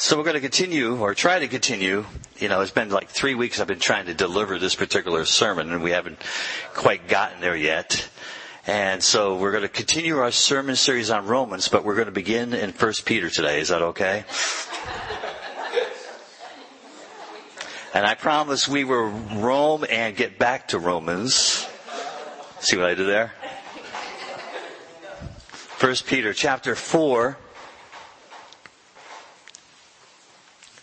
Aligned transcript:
So 0.00 0.16
we're 0.16 0.22
going 0.22 0.34
to 0.34 0.40
continue, 0.40 0.96
or 0.96 1.12
try 1.12 1.40
to 1.40 1.48
continue. 1.48 2.06
You 2.38 2.48
know, 2.48 2.60
it's 2.60 2.70
been 2.70 2.88
like 2.88 3.08
three 3.08 3.34
weeks 3.34 3.58
I've 3.58 3.66
been 3.66 3.80
trying 3.80 4.06
to 4.06 4.14
deliver 4.14 4.56
this 4.56 4.76
particular 4.76 5.24
sermon, 5.24 5.72
and 5.72 5.82
we 5.82 5.90
haven't 5.90 6.22
quite 6.72 7.08
gotten 7.08 7.40
there 7.40 7.56
yet. 7.56 8.08
And 8.64 9.02
so 9.02 9.36
we're 9.36 9.50
going 9.50 9.64
to 9.64 9.68
continue 9.68 10.18
our 10.18 10.30
sermon 10.30 10.76
series 10.76 11.10
on 11.10 11.26
Romans, 11.26 11.66
but 11.66 11.84
we're 11.84 11.96
going 11.96 12.06
to 12.06 12.12
begin 12.12 12.54
in 12.54 12.70
1 12.70 12.92
Peter 13.06 13.28
today. 13.28 13.58
Is 13.58 13.70
that 13.70 13.82
okay? 13.82 14.24
And 17.92 18.06
I 18.06 18.14
promise 18.14 18.68
we 18.68 18.84
will 18.84 19.08
roam 19.08 19.84
and 19.90 20.14
get 20.14 20.38
back 20.38 20.68
to 20.68 20.78
Romans. 20.78 21.66
See 22.60 22.76
what 22.76 22.86
I 22.86 22.94
did 22.94 23.08
there? 23.08 23.32
1 25.80 25.94
Peter 26.06 26.32
chapter 26.32 26.76
4 26.76 27.36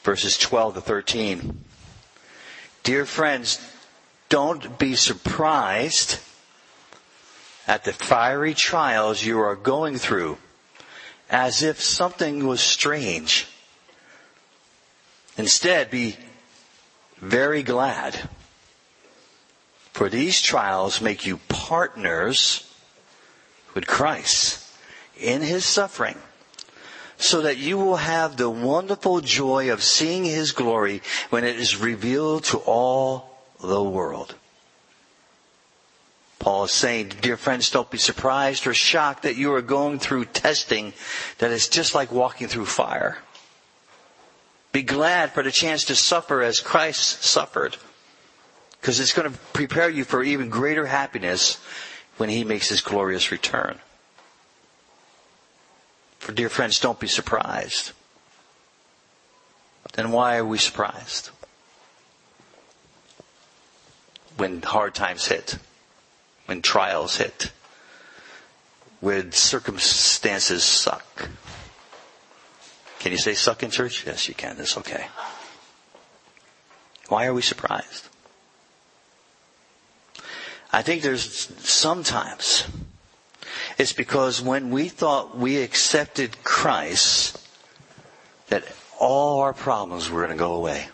verses 0.05 0.37
12 0.37 0.75
to 0.75 0.81
13. 0.81 1.63
Dear 2.83 3.07
friends, 3.07 3.59
don't 4.29 4.77
be 4.77 4.95
surprised 4.95 6.19
at 7.67 7.85
the 7.85 7.91
fiery 7.91 8.53
trials 8.53 9.25
you 9.25 9.39
are 9.39 9.55
going 9.55 9.97
through 9.97 10.37
as 11.27 11.63
if 11.63 11.81
something 11.81 12.45
was 12.45 12.61
strange. 12.61 13.47
Instead, 15.39 15.89
be 15.89 16.15
very 17.17 17.63
glad. 17.63 18.29
For 19.91 20.07
these 20.07 20.39
trials 20.39 21.01
make 21.01 21.25
you 21.25 21.37
partners 21.49 22.71
with 23.73 23.87
Christ 23.87 24.63
in 25.17 25.41
his 25.41 25.65
suffering 25.65 26.19
so 27.17 27.41
that 27.41 27.57
you 27.57 27.77
will 27.77 27.97
have 27.97 28.37
the 28.37 28.49
wonderful 28.49 29.21
joy 29.21 29.71
of 29.71 29.83
seeing 29.83 30.25
his 30.25 30.51
glory 30.51 31.01
when 31.29 31.43
it 31.43 31.57
is 31.57 31.77
revealed 31.77 32.43
to 32.45 32.57
all 32.57 33.29
the 33.61 33.83
world. 33.83 34.35
Paul 36.39 36.65
is 36.65 36.71
saying, 36.71 37.13
dear 37.21 37.37
friends, 37.37 37.71
don't 37.71 37.89
be 37.89 37.97
surprised 37.97 38.67
or 38.67 38.73
shocked 38.73 39.23
that 39.23 39.37
you 39.37 39.53
are 39.53 39.61
going 39.61 39.99
through 39.99 40.25
testing 40.25 40.93
that 41.39 41.51
is 41.51 41.69
just 41.69 41.95
like 41.95 42.11
walking 42.11 42.47
through 42.47 42.65
fire. 42.65 43.17
Be 44.71 44.83
glad 44.83 45.31
for 45.31 45.41
the 45.41 45.51
chance 45.51 45.85
to 45.85 45.95
suffer 45.95 46.43
as 46.43 46.59
Christ 46.59 47.23
suffered. 47.23 47.77
Because 48.79 48.99
it's 48.99 49.13
going 49.13 49.31
to 49.31 49.37
prepare 49.53 49.89
you 49.89 50.03
for 50.03 50.21
even 50.21 50.49
greater 50.49 50.85
happiness 50.85 51.57
when 52.17 52.29
he 52.29 52.43
makes 52.43 52.69
his 52.69 52.81
glorious 52.81 53.31
return. 53.31 53.79
For 56.25 56.31
dear 56.31 56.49
friends, 56.49 56.79
don't 56.79 56.99
be 56.99 57.05
surprised. 57.07 57.91
Then 59.93 60.11
why 60.11 60.37
are 60.37 60.43
we 60.43 60.57
surprised? 60.57 61.29
When 64.35 64.63
hard 64.63 64.95
times 64.95 65.27
hit, 65.27 65.59
when 66.47 66.63
trials 66.63 67.17
hit, 67.17 67.51
when 69.01 69.33
circumstances 69.33 70.63
suck. 70.63 71.29
Can 72.97 73.11
you 73.11 73.19
say 73.19 73.35
suck 73.35 73.61
in 73.61 73.69
church? 73.69 74.03
Yes, 74.07 74.27
you 74.27 74.33
can. 74.33 74.57
That's 74.57 74.79
okay. 74.79 75.05
Why 77.07 77.27
are 77.27 77.35
we 77.35 77.43
surprised? 77.43 78.09
I 80.73 80.81
think 80.81 81.03
there's 81.03 81.53
sometimes 81.59 82.65
it's 83.77 83.93
because 83.93 84.41
when 84.41 84.69
we 84.69 84.87
thought 84.87 85.37
we 85.37 85.61
accepted 85.61 86.43
Christ, 86.43 87.37
that 88.47 88.63
all 88.99 89.41
our 89.41 89.53
problems 89.53 90.09
were 90.09 90.21
going 90.21 90.31
to 90.31 90.37
go 90.37 90.53
away. 90.53 90.87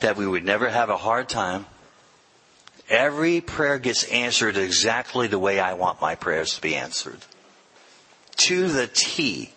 That 0.00 0.16
we 0.16 0.26
would 0.26 0.44
never 0.44 0.68
have 0.68 0.90
a 0.90 0.96
hard 0.96 1.28
time. 1.28 1.66
Every 2.88 3.40
prayer 3.40 3.78
gets 3.78 4.04
answered 4.04 4.56
exactly 4.56 5.28
the 5.28 5.38
way 5.38 5.58
I 5.60 5.74
want 5.74 6.00
my 6.00 6.14
prayers 6.14 6.56
to 6.56 6.60
be 6.60 6.74
answered. 6.74 7.20
To 8.36 8.68
the 8.68 8.86
T. 8.86 9.52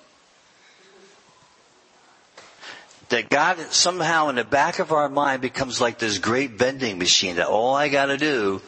That 3.10 3.30
God 3.30 3.60
somehow 3.72 4.30
in 4.30 4.36
the 4.36 4.44
back 4.44 4.80
of 4.80 4.92
our 4.92 5.10
mind 5.10 5.42
becomes 5.42 5.82
like 5.82 6.00
this 6.00 6.18
great 6.18 6.52
vending 6.52 6.98
machine 6.98 7.36
that 7.36 7.48
all 7.48 7.76
I 7.76 7.90
gotta 7.90 8.18
do 8.18 8.62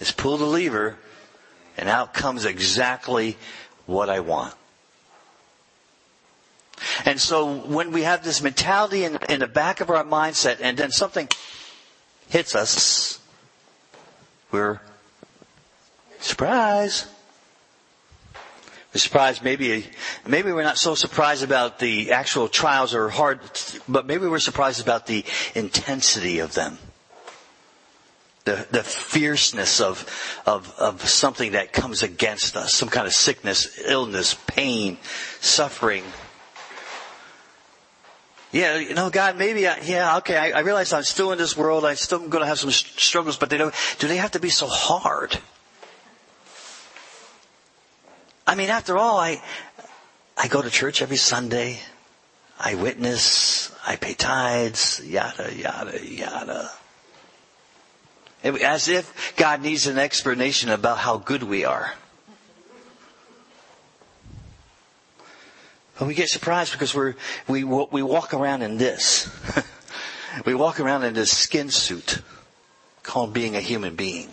is 0.00 0.12
pull 0.12 0.36
the 0.36 0.44
lever 0.46 0.96
and 1.76 1.88
out 1.88 2.14
comes 2.14 2.44
exactly 2.44 3.36
what 3.86 4.08
I 4.08 4.20
want. 4.20 4.54
And 7.04 7.20
so 7.20 7.54
when 7.54 7.92
we 7.92 8.02
have 8.02 8.22
this 8.24 8.42
mentality 8.42 9.04
in, 9.04 9.18
in 9.28 9.40
the 9.40 9.46
back 9.46 9.80
of 9.80 9.90
our 9.90 10.04
mindset 10.04 10.58
and 10.60 10.76
then 10.76 10.90
something 10.90 11.28
hits 12.28 12.54
us, 12.54 13.20
we're 14.50 14.80
surprised. 16.20 17.06
We're 18.92 18.98
surprised 18.98 19.42
maybe, 19.42 19.86
maybe 20.26 20.52
we're 20.52 20.62
not 20.62 20.78
so 20.78 20.94
surprised 20.94 21.42
about 21.42 21.78
the 21.78 22.12
actual 22.12 22.48
trials 22.48 22.94
or 22.94 23.08
hard, 23.08 23.40
but 23.88 24.06
maybe 24.06 24.26
we're 24.26 24.38
surprised 24.38 24.80
about 24.82 25.06
the 25.06 25.24
intensity 25.54 26.40
of 26.40 26.54
them 26.54 26.78
the, 28.46 28.66
the 28.70 28.82
fierceness 28.82 29.80
of, 29.80 30.06
of, 30.46 30.72
of 30.78 31.06
something 31.06 31.52
that 31.52 31.72
comes 31.72 32.02
against 32.04 32.56
us, 32.56 32.72
some 32.72 32.88
kind 32.88 33.06
of 33.06 33.12
sickness, 33.12 33.78
illness, 33.84 34.34
pain, 34.46 34.98
suffering. 35.40 36.04
Yeah, 38.52 38.78
you 38.78 38.94
know, 38.94 39.10
God, 39.10 39.36
maybe, 39.36 39.66
I, 39.66 39.80
yeah, 39.80 40.18
okay, 40.18 40.36
I, 40.36 40.58
I 40.58 40.60
realize 40.60 40.92
I'm 40.92 41.02
still 41.02 41.32
in 41.32 41.38
this 41.38 41.56
world, 41.56 41.84
I'm 41.84 41.96
still 41.96 42.20
to 42.30 42.46
have 42.46 42.60
some 42.60 42.70
struggles, 42.70 43.36
but 43.36 43.50
they 43.50 43.58
don't, 43.58 43.74
do 43.98 44.06
they 44.06 44.16
have 44.16 44.30
to 44.30 44.40
be 44.40 44.48
so 44.48 44.68
hard? 44.68 45.36
I 48.46 48.54
mean, 48.54 48.70
after 48.70 48.96
all, 48.96 49.18
I, 49.18 49.42
I 50.38 50.46
go 50.46 50.62
to 50.62 50.70
church 50.70 51.02
every 51.02 51.16
Sunday, 51.16 51.80
I 52.60 52.76
witness, 52.76 53.72
I 53.84 53.96
pay 53.96 54.14
tithes, 54.14 55.02
yada, 55.04 55.52
yada, 55.52 56.06
yada. 56.06 56.70
As 58.42 58.88
if 58.88 59.34
God 59.36 59.62
needs 59.62 59.86
an 59.86 59.98
explanation 59.98 60.70
about 60.70 60.98
how 60.98 61.18
good 61.18 61.42
we 61.42 61.64
are. 61.64 61.94
But 65.98 66.08
we 66.08 66.14
get 66.14 66.28
surprised 66.28 66.72
because 66.72 66.94
we're, 66.94 67.14
we, 67.48 67.64
we 67.64 68.02
walk 68.02 68.34
around 68.34 68.62
in 68.62 68.76
this. 68.76 69.30
we 70.44 70.54
walk 70.54 70.78
around 70.78 71.04
in 71.04 71.14
this 71.14 71.36
skin 71.36 71.70
suit 71.70 72.20
called 73.02 73.32
being 73.32 73.56
a 73.56 73.60
human 73.60 73.94
being. 73.94 74.28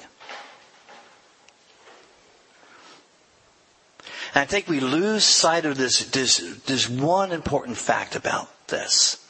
And 4.35 4.41
I 4.41 4.45
think 4.45 4.67
we 4.67 4.79
lose 4.79 5.23
sight 5.23 5.65
of 5.65 5.77
this, 5.77 6.05
this, 6.09 6.37
this 6.65 6.89
one 6.89 7.31
important 7.31 7.77
fact 7.77 8.15
about 8.15 8.67
this. 8.67 9.23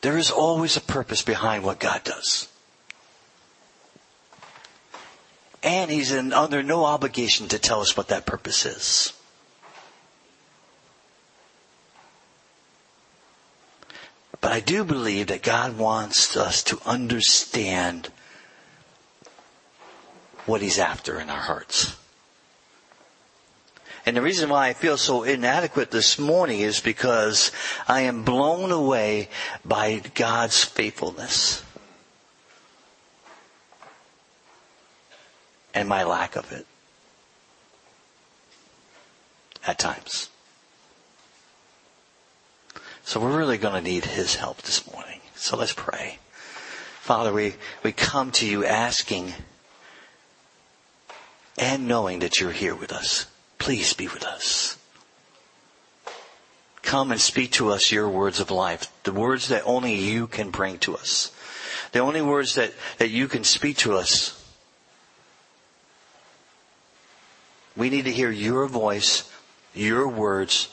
There 0.00 0.16
is 0.16 0.30
always 0.30 0.76
a 0.76 0.80
purpose 0.80 1.22
behind 1.22 1.64
what 1.64 1.80
God 1.80 2.04
does. 2.04 2.48
And 5.64 5.90
he's 5.90 6.12
in, 6.12 6.34
under 6.34 6.62
no 6.62 6.84
obligation 6.84 7.48
to 7.48 7.58
tell 7.58 7.80
us 7.80 7.96
what 7.96 8.08
that 8.08 8.26
purpose 8.26 8.66
is. 8.66 9.14
But 14.42 14.52
I 14.52 14.60
do 14.60 14.84
believe 14.84 15.28
that 15.28 15.42
God 15.42 15.78
wants 15.78 16.36
us 16.36 16.62
to 16.64 16.78
understand 16.84 18.10
what 20.44 20.60
he's 20.60 20.78
after 20.78 21.18
in 21.18 21.30
our 21.30 21.40
hearts. 21.40 21.96
And 24.04 24.14
the 24.14 24.20
reason 24.20 24.50
why 24.50 24.68
I 24.68 24.74
feel 24.74 24.98
so 24.98 25.22
inadequate 25.22 25.90
this 25.90 26.18
morning 26.18 26.60
is 26.60 26.80
because 26.80 27.52
I 27.88 28.02
am 28.02 28.22
blown 28.22 28.70
away 28.70 29.30
by 29.64 30.02
God's 30.14 30.62
faithfulness. 30.62 31.63
And 35.74 35.88
my 35.88 36.04
lack 36.04 36.36
of 36.36 36.50
it. 36.52 36.66
At 39.66 39.78
times. 39.78 40.28
So 43.04 43.20
we're 43.20 43.36
really 43.36 43.58
going 43.58 43.74
to 43.74 43.80
need 43.80 44.04
His 44.04 44.36
help 44.36 44.62
this 44.62 44.90
morning. 44.92 45.20
So 45.34 45.56
let's 45.56 45.72
pray. 45.72 46.18
Father, 47.00 47.32
we, 47.32 47.54
we 47.82 47.92
come 47.92 48.30
to 48.32 48.46
you 48.46 48.64
asking 48.64 49.34
and 51.58 51.86
knowing 51.86 52.20
that 52.20 52.40
you're 52.40 52.52
here 52.52 52.74
with 52.74 52.92
us. 52.92 53.26
Please 53.58 53.92
be 53.92 54.06
with 54.06 54.24
us. 54.24 54.78
Come 56.82 57.10
and 57.10 57.20
speak 57.20 57.52
to 57.52 57.70
us 57.70 57.90
your 57.90 58.08
words 58.08 58.40
of 58.40 58.50
life, 58.50 58.90
the 59.04 59.12
words 59.12 59.48
that 59.48 59.62
only 59.64 59.94
you 59.94 60.26
can 60.26 60.50
bring 60.50 60.78
to 60.80 60.94
us. 60.96 61.30
The 61.92 62.00
only 62.00 62.22
words 62.22 62.54
that, 62.56 62.72
that 62.98 63.10
you 63.10 63.28
can 63.28 63.44
speak 63.44 63.78
to 63.78 63.94
us 63.94 64.43
we 67.76 67.90
need 67.90 68.04
to 68.04 68.12
hear 68.12 68.30
your 68.30 68.66
voice 68.66 69.30
your 69.74 70.08
words, 70.08 70.68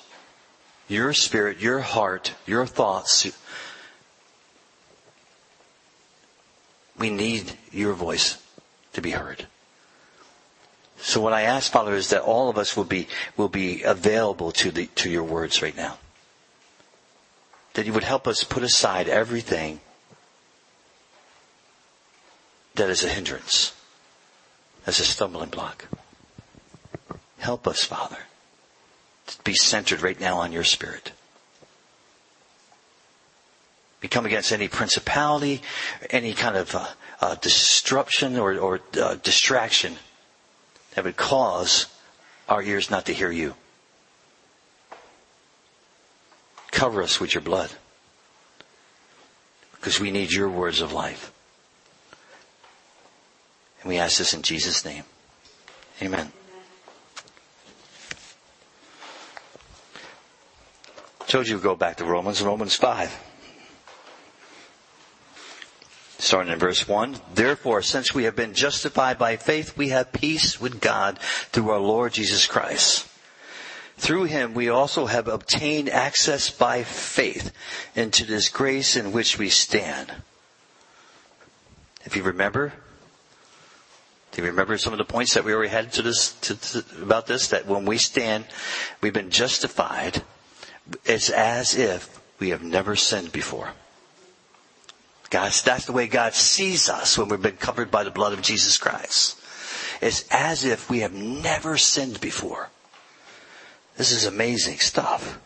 your 0.87 1.13
spirit, 1.13 1.59
your 1.59 1.79
heart, 1.79 2.33
your 2.45 2.65
thoughts. 2.65 3.27
We 6.97 7.09
need 7.09 7.57
your 7.71 7.93
voice 7.93 8.41
to 8.93 9.01
be 9.01 9.11
heard. 9.11 9.47
So 10.97 11.19
what 11.19 11.33
I 11.33 11.41
ask, 11.41 11.71
Father, 11.71 11.95
is 11.95 12.09
that 12.09 12.21
all 12.21 12.49
of 12.49 12.59
us 12.59 12.77
will 12.77 12.83
be, 12.83 13.07
will 13.35 13.49
be 13.49 13.81
available 13.81 14.51
to 14.53 14.69
the, 14.69 14.85
to 14.97 15.09
your 15.09 15.23
words 15.23 15.61
right 15.61 15.75
now. 15.75 15.97
That 17.73 17.87
you 17.87 17.93
would 17.93 18.03
help 18.03 18.27
us 18.27 18.43
put 18.43 18.61
aside 18.61 19.07
everything 19.07 19.79
that 22.75 22.89
is 22.89 23.03
a 23.03 23.09
hindrance, 23.09 23.73
as 24.85 24.99
a 24.99 25.03
stumbling 25.03 25.49
block. 25.49 25.87
Help 27.41 27.67
us, 27.67 27.83
Father, 27.83 28.19
to 29.25 29.43
be 29.43 29.55
centered 29.55 30.03
right 30.03 30.19
now 30.19 30.37
on 30.37 30.51
your 30.51 30.63
Spirit. 30.63 31.11
We 34.03 34.09
come 34.09 34.27
against 34.27 34.51
any 34.51 34.67
principality, 34.67 35.63
any 36.11 36.33
kind 36.33 36.55
of 36.55 36.75
uh, 36.75 36.85
uh, 37.19 37.35
disruption 37.41 38.37
or, 38.37 38.59
or 38.59 38.79
uh, 39.01 39.15
distraction 39.15 39.95
that 40.93 41.03
would 41.03 41.17
cause 41.17 41.87
our 42.47 42.61
ears 42.61 42.91
not 42.91 43.07
to 43.07 43.13
hear 43.13 43.31
you. 43.31 43.55
Cover 46.69 47.01
us 47.01 47.19
with 47.19 47.33
your 47.33 47.41
blood 47.41 47.71
because 49.71 49.99
we 49.99 50.11
need 50.11 50.31
your 50.31 50.47
words 50.47 50.79
of 50.79 50.93
life. 50.93 51.33
And 53.81 53.89
we 53.89 53.97
ask 53.97 54.19
this 54.19 54.35
in 54.35 54.43
Jesus' 54.43 54.85
name. 54.85 55.05
Amen. 56.03 56.31
Told 61.31 61.47
you 61.47 61.55
to 61.55 61.63
go 61.63 61.77
back 61.77 61.95
to 61.95 62.03
Romans, 62.03 62.41
Romans 62.41 62.75
5. 62.75 63.17
Starting 66.19 66.51
in 66.51 66.59
verse 66.59 66.85
1. 66.85 67.21
Therefore, 67.33 67.81
since 67.81 68.13
we 68.13 68.25
have 68.25 68.35
been 68.35 68.53
justified 68.53 69.17
by 69.17 69.37
faith, 69.37 69.77
we 69.77 69.87
have 69.95 70.11
peace 70.11 70.59
with 70.59 70.81
God 70.81 71.19
through 71.19 71.69
our 71.69 71.79
Lord 71.79 72.11
Jesus 72.11 72.45
Christ. 72.47 73.07
Through 73.95 74.25
him 74.25 74.53
we 74.53 74.67
also 74.67 75.05
have 75.05 75.29
obtained 75.29 75.87
access 75.87 76.49
by 76.49 76.83
faith 76.83 77.53
into 77.95 78.25
this 78.25 78.49
grace 78.49 78.97
in 78.97 79.13
which 79.13 79.39
we 79.39 79.47
stand. 79.47 80.13
If 82.03 82.17
you 82.17 82.23
remember, 82.23 82.73
do 84.33 84.41
you 84.41 84.49
remember 84.49 84.77
some 84.77 84.91
of 84.91 84.99
the 84.99 85.05
points 85.05 85.35
that 85.35 85.45
we 85.45 85.53
already 85.53 85.69
had 85.69 85.93
to 85.93 86.01
this, 86.01 86.33
to, 86.41 86.55
to, 86.55 87.01
about 87.01 87.25
this? 87.25 87.47
That 87.47 87.67
when 87.67 87.85
we 87.85 87.97
stand, 87.99 88.47
we've 88.99 89.13
been 89.13 89.31
justified. 89.31 90.23
It's 91.05 91.29
as 91.29 91.75
if 91.75 92.21
we 92.39 92.49
have 92.49 92.63
never 92.63 92.95
sinned 92.95 93.31
before. 93.31 93.71
Guys, 95.29 95.61
that's 95.61 95.85
the 95.85 95.93
way 95.93 96.07
God 96.07 96.33
sees 96.33 96.89
us 96.89 97.17
when 97.17 97.29
we've 97.29 97.41
been 97.41 97.55
covered 97.55 97.89
by 97.89 98.03
the 98.03 98.11
blood 98.11 98.33
of 98.33 98.41
Jesus 98.41 98.77
Christ. 98.77 99.39
It's 100.01 100.25
as 100.29 100.65
if 100.65 100.89
we 100.89 100.99
have 100.99 101.13
never 101.13 101.77
sinned 101.77 102.19
before. 102.19 102.69
This 103.95 104.11
is 104.11 104.25
amazing 104.25 104.79
stuff. 104.79 105.39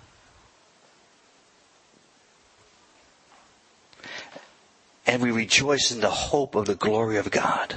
And 5.06 5.22
we 5.22 5.32
rejoice 5.32 5.92
in 5.92 6.02
the 6.02 6.10
hope 6.10 6.56
of 6.56 6.66
the 6.66 6.76
glory 6.76 7.18
of 7.18 7.30
God. 7.30 7.76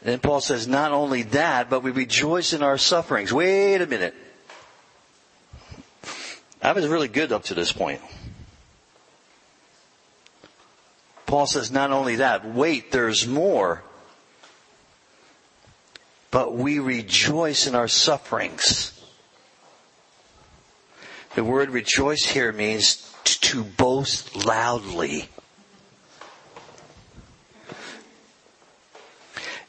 And 0.00 0.12
then 0.12 0.20
Paul 0.20 0.40
says, 0.40 0.68
not 0.68 0.92
only 0.92 1.22
that, 1.22 1.68
but 1.68 1.82
we 1.82 1.90
rejoice 1.90 2.52
in 2.52 2.62
our 2.62 2.78
sufferings. 2.78 3.32
Wait 3.32 3.80
a 3.80 3.86
minute. 3.86 4.14
I 6.62 6.72
was 6.72 6.86
really 6.86 7.08
good 7.08 7.32
up 7.32 7.44
to 7.44 7.54
this 7.54 7.72
point. 7.72 8.00
Paul 11.26 11.46
says, 11.46 11.70
not 11.70 11.92
only 11.92 12.16
that, 12.16 12.46
wait, 12.46 12.90
there's 12.90 13.26
more. 13.26 13.82
But 16.30 16.54
we 16.54 16.78
rejoice 16.78 17.66
in 17.66 17.74
our 17.74 17.88
sufferings. 17.88 18.92
The 21.34 21.44
word 21.44 21.70
rejoice 21.70 22.24
here 22.24 22.52
means 22.52 23.14
to 23.24 23.62
boast 23.62 24.44
loudly. 24.46 25.28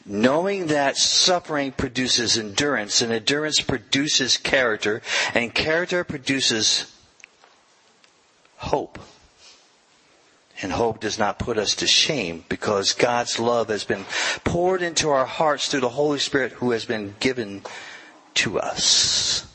Knowing 0.10 0.66
that 0.68 0.98
suffering 0.98 1.72
produces 1.72 2.36
endurance 2.36 3.04
and 3.04 3.14
endurance 3.14 3.62
produces 3.62 4.38
character 4.38 5.04
and 5.36 5.54
character 5.54 6.04
produces 6.04 6.92
hope. 8.58 8.98
And 10.62 10.74
hope 10.74 11.00
does 11.00 11.18
not 11.20 11.40
put 11.40 11.58
us 11.58 11.76
to 11.76 11.88
shame 11.88 12.44
because 12.50 12.94
God's 12.94 13.40
love 13.40 13.70
has 13.70 13.86
been 13.86 14.04
poured 14.44 14.82
into 14.82 15.10
our 15.10 15.26
hearts 15.26 15.70
through 15.70 15.80
the 15.82 15.90
Holy 15.90 16.20
Spirit 16.20 16.54
who 16.54 16.72
has 16.72 16.84
been 16.84 17.16
given 17.20 17.62
to 18.34 18.60
us. 18.60 19.46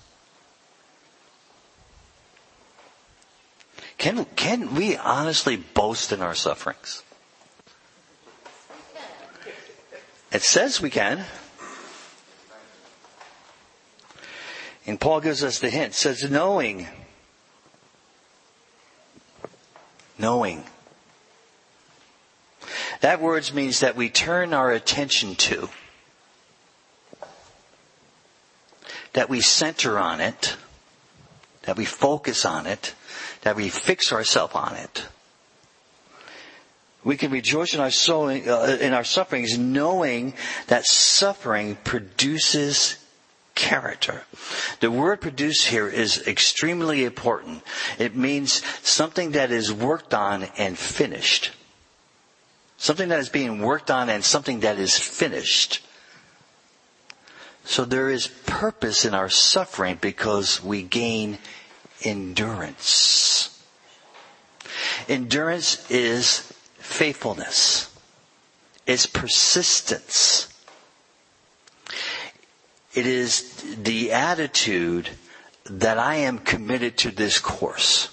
Can, 3.98 4.24
can 4.36 4.74
we 4.74 4.96
honestly 4.96 5.56
boast 5.56 6.12
in 6.12 6.22
our 6.22 6.34
sufferings? 6.34 7.02
It 10.34 10.42
says 10.42 10.80
we 10.80 10.90
can. 10.90 11.24
And 14.84 15.00
Paul 15.00 15.20
gives 15.20 15.44
us 15.44 15.60
the 15.60 15.70
hint. 15.70 15.92
It 15.92 15.94
says 15.94 16.28
knowing. 16.28 16.88
Knowing. 20.18 20.64
That 23.00 23.20
word 23.20 23.48
means 23.54 23.78
that 23.80 23.94
we 23.94 24.10
turn 24.10 24.52
our 24.52 24.72
attention 24.72 25.36
to. 25.36 25.68
That 29.12 29.30
we 29.30 29.40
center 29.40 30.00
on 30.00 30.20
it. 30.20 30.56
That 31.62 31.76
we 31.76 31.84
focus 31.84 32.44
on 32.44 32.66
it. 32.66 32.94
That 33.42 33.54
we 33.54 33.68
fix 33.68 34.12
ourselves 34.12 34.56
on 34.56 34.74
it. 34.74 35.06
We 37.04 37.16
can 37.16 37.30
rejoice 37.30 37.74
in 37.74 37.80
our 37.80 37.90
soul, 37.90 38.28
uh, 38.28 38.76
in 38.80 38.94
our 38.94 39.04
sufferings, 39.04 39.58
knowing 39.58 40.34
that 40.68 40.86
suffering 40.86 41.76
produces 41.84 42.96
character. 43.54 44.24
The 44.80 44.90
word 44.90 45.20
produce 45.20 45.66
here 45.66 45.88
is 45.88 46.26
extremely 46.26 47.04
important. 47.04 47.62
It 47.98 48.16
means 48.16 48.62
something 48.82 49.32
that 49.32 49.50
is 49.50 49.72
worked 49.72 50.14
on 50.14 50.44
and 50.58 50.76
finished. 50.78 51.52
Something 52.78 53.08
that 53.10 53.20
is 53.20 53.28
being 53.28 53.60
worked 53.60 53.90
on 53.90 54.08
and 54.08 54.24
something 54.24 54.60
that 54.60 54.78
is 54.78 54.98
finished. 54.98 55.86
So 57.64 57.84
there 57.84 58.10
is 58.10 58.26
purpose 58.26 59.04
in 59.04 59.14
our 59.14 59.30
suffering 59.30 59.98
because 60.00 60.62
we 60.62 60.82
gain 60.82 61.38
endurance. 62.02 63.62
Endurance 65.08 65.90
is 65.90 66.53
faithfulness. 66.84 67.90
is 68.86 69.06
persistence. 69.06 70.48
It 72.92 73.06
is 73.06 73.64
the 73.82 74.12
attitude 74.12 75.08
that 75.64 75.98
I 75.98 76.16
am 76.16 76.38
committed 76.38 76.98
to 76.98 77.10
this 77.10 77.38
course. 77.38 78.10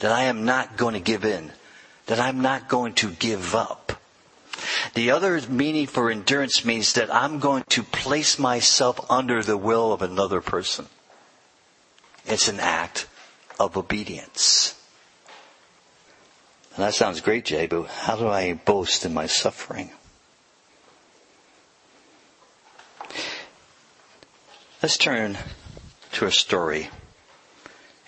That 0.00 0.10
I 0.10 0.24
am 0.24 0.44
not 0.44 0.76
going 0.76 0.94
to 0.94 1.00
give 1.00 1.24
in. 1.24 1.52
That 2.06 2.18
I'm 2.18 2.42
not 2.42 2.68
going 2.68 2.94
to 2.94 3.10
give 3.10 3.54
up. 3.54 3.92
The 4.94 5.12
other 5.12 5.40
meaning 5.48 5.86
for 5.86 6.10
endurance 6.10 6.64
means 6.64 6.94
that 6.94 7.14
I'm 7.14 7.38
going 7.38 7.62
to 7.70 7.82
place 7.84 8.38
myself 8.38 8.98
under 9.08 9.42
the 9.42 9.56
will 9.56 9.92
of 9.92 10.02
another 10.02 10.40
person. 10.40 10.86
It's 12.26 12.48
an 12.48 12.58
act 12.58 13.06
of 13.60 13.76
obedience. 13.76 14.74
And 16.78 16.86
that 16.86 16.94
sounds 16.94 17.20
great, 17.20 17.44
Jay, 17.44 17.66
but 17.66 17.88
how 17.88 18.14
do 18.14 18.28
I 18.28 18.52
boast 18.52 19.04
in 19.04 19.12
my 19.12 19.26
suffering? 19.26 19.90
Let's 24.80 24.96
turn 24.96 25.36
to 26.12 26.26
a 26.26 26.30
story 26.30 26.88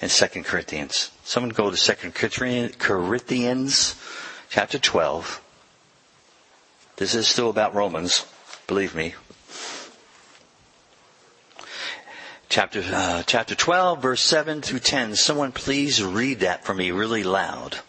in 0.00 0.08
2 0.08 0.44
Corinthians. 0.44 1.10
Someone 1.24 1.50
go 1.50 1.72
to 1.72 1.76
2 1.76 2.12
Corinthians 2.78 3.96
chapter 4.50 4.78
12. 4.78 5.42
This 6.94 7.16
is 7.16 7.26
still 7.26 7.50
about 7.50 7.74
Romans, 7.74 8.24
believe 8.68 8.94
me. 8.94 9.16
Chapter, 12.48 12.84
uh, 12.86 13.24
chapter 13.26 13.56
12, 13.56 14.00
verse 14.00 14.22
7 14.22 14.62
through 14.62 14.78
10. 14.78 15.16
Someone 15.16 15.50
please 15.50 16.04
read 16.04 16.38
that 16.38 16.64
for 16.64 16.72
me 16.72 16.92
really 16.92 17.24
loud. 17.24 17.80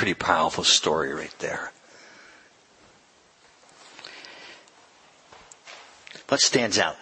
Pretty 0.00 0.14
powerful 0.14 0.64
story 0.64 1.12
right 1.12 1.34
there. 1.40 1.72
What 6.28 6.40
stands 6.40 6.78
out 6.78 6.96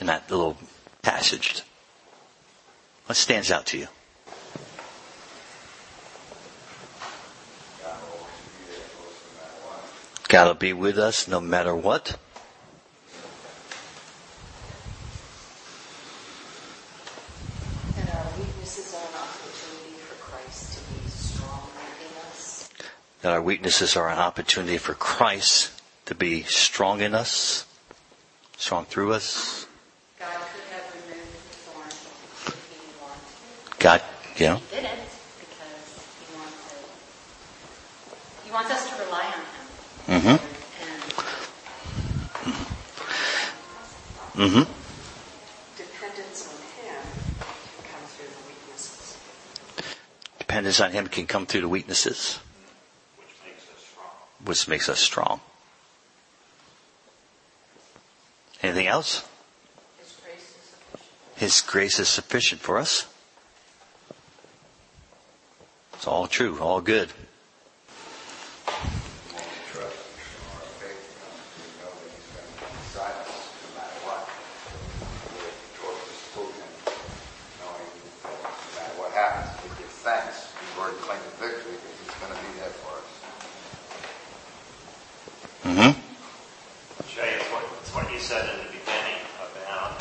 in 0.00 0.06
that 0.06 0.30
little 0.30 0.56
passage? 1.02 1.60
What 3.04 3.16
stands 3.16 3.50
out 3.50 3.66
to 3.66 3.76
you? 3.76 3.88
God 10.28 10.46
will 10.46 10.54
be 10.54 10.72
with 10.72 10.98
us 10.98 11.28
no 11.28 11.42
matter 11.42 11.76
what. 11.76 12.16
And 17.98 18.08
our 18.08 18.24
weaknesses 18.38 18.94
are 18.94 19.08
an 19.08 19.14
opportunity 19.14 19.98
for 20.08 20.14
Christ 20.24 20.78
to 20.78 20.80
be 20.92 21.08
stronger 21.08 21.88
in 22.00 22.30
us. 22.30 22.68
Weaknesses 23.68 23.98
are 23.98 24.08
an 24.08 24.16
opportunity 24.16 24.78
for 24.78 24.94
Christ 24.94 25.70
to 26.06 26.14
be 26.14 26.42
strong 26.44 27.02
in 27.02 27.14
us, 27.14 27.66
strong 28.56 28.86
through 28.86 29.12
us. 29.12 29.66
God 30.18 30.32
could 30.32 30.64
have 30.72 30.88
removed 30.94 31.28
the 31.36 31.56
thorn 31.68 31.92
if 32.46 32.56
he 32.72 32.80
wanted. 32.98 33.78
God, 33.78 34.00
know, 34.40 34.56
He 34.56 34.76
didn't 34.76 35.04
because 35.38 36.00
he 36.16 36.32
wanted, 36.32 36.80
he 38.46 38.50
wants 38.50 38.70
us 38.70 38.88
to 38.88 38.96
rely 39.04 39.36
on 39.36 39.44
him. 39.44 39.68
Mm-hmm. 40.16 40.40
And 44.40 44.50
hmm 44.50 44.64
dependence 45.76 46.48
on 46.48 46.56
him 46.88 47.04
comes 47.84 48.08
through 48.16 48.32
the 48.32 48.40
weaknesses 48.48 49.20
dependance 50.38 50.80
on 50.80 50.90
Him 50.92 51.06
can 51.06 51.26
come 51.26 51.36
through 51.36 51.36
the 51.36 51.36
weaknesses. 51.36 51.36
Dependence 51.36 51.36
on 51.36 51.36
Him 51.36 51.36
can 51.36 51.36
come 51.36 51.44
through 51.44 51.60
the 51.60 51.68
weaknesses, 51.68 52.38
which 53.18 53.28
makes 53.44 53.62
us 53.64 53.84
strong. 53.92 54.06
Which 54.48 54.66
makes 54.66 54.88
us 54.88 54.98
strong. 54.98 55.40
Anything 58.62 58.86
else? 58.86 59.28
his 60.00 60.16
grace 60.24 60.40
is 60.48 60.48
sufficient. 61.36 61.66
Grace 61.70 61.98
is 62.00 62.08
sufficient 62.08 62.60
for 62.62 62.78
us. 62.78 63.06
It's 65.92 66.06
all 66.06 66.26
true, 66.26 66.58
all 66.60 66.80
good. 66.80 67.12
Trust 69.68 70.00
our 70.48 70.64
faith 70.80 70.96
comes 71.20 71.44
to 71.52 71.68
know 71.84 71.92
that 71.92 72.08
He's 72.08 72.32
going 72.32 72.48
to 72.48 72.56
be 72.56 72.72
beside 72.88 73.20
us 73.20 73.52
no 73.52 73.68
matter 73.76 74.00
what. 74.08 74.32
We're 75.36 75.60
taught 75.76 76.00
to 76.08 76.14
spook 76.24 76.56
Him, 76.56 76.72
knowing 77.60 77.84
that 78.00 78.32
no 78.32 78.72
matter 78.80 78.96
what 78.96 79.12
happens, 79.12 79.60
we 79.60 79.68
give 79.76 79.92
thanks. 79.92 80.56
We've 80.56 80.80
already 80.80 81.04
claimed 81.04 81.20
the 81.36 81.36
victory 81.36 81.76
because 81.76 82.00
He's 82.00 82.16
going 82.16 82.32
to 82.32 82.40
be 82.40 82.50
there 82.56 82.72
for 82.80 82.96
us. 82.96 83.12
hmm 85.68 85.92
Jay, 87.12 87.34
it's 87.34 87.44
what, 87.50 87.64
it's 87.80 87.92
what 87.94 88.10
you 88.12 88.18
said 88.18 88.48
in 88.54 88.58
the 88.64 88.72
beginning 88.72 89.20
about 89.36 90.00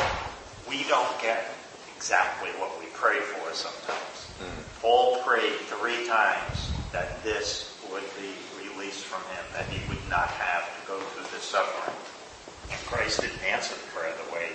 we 0.70 0.84
don't 0.88 1.20
get 1.22 1.50
exactly 1.96 2.50
what 2.62 2.78
we 2.80 2.86
pray 2.94 3.20
for 3.20 3.54
sometimes. 3.54 4.30
Paul 4.82 5.18
prayed 5.24 5.54
three 5.68 5.97
times 6.08 6.72
that 6.92 7.22
this 7.24 7.78
would 7.92 8.04
be 8.16 8.32
released 8.64 9.04
from 9.04 9.22
him, 9.36 9.44
that 9.54 9.66
he 9.68 9.88
would 9.90 10.10
not 10.10 10.30
have 10.30 10.64
to 10.80 10.88
go 10.88 11.00
through 11.00 11.24
this 11.36 11.44
suffering. 11.44 11.96
And 12.72 12.80
Christ 12.86 13.22
didn't 13.22 13.44
answer 13.44 13.76
the 13.76 13.92
prayer 13.92 14.14
the 14.26 14.34
way 14.34 14.50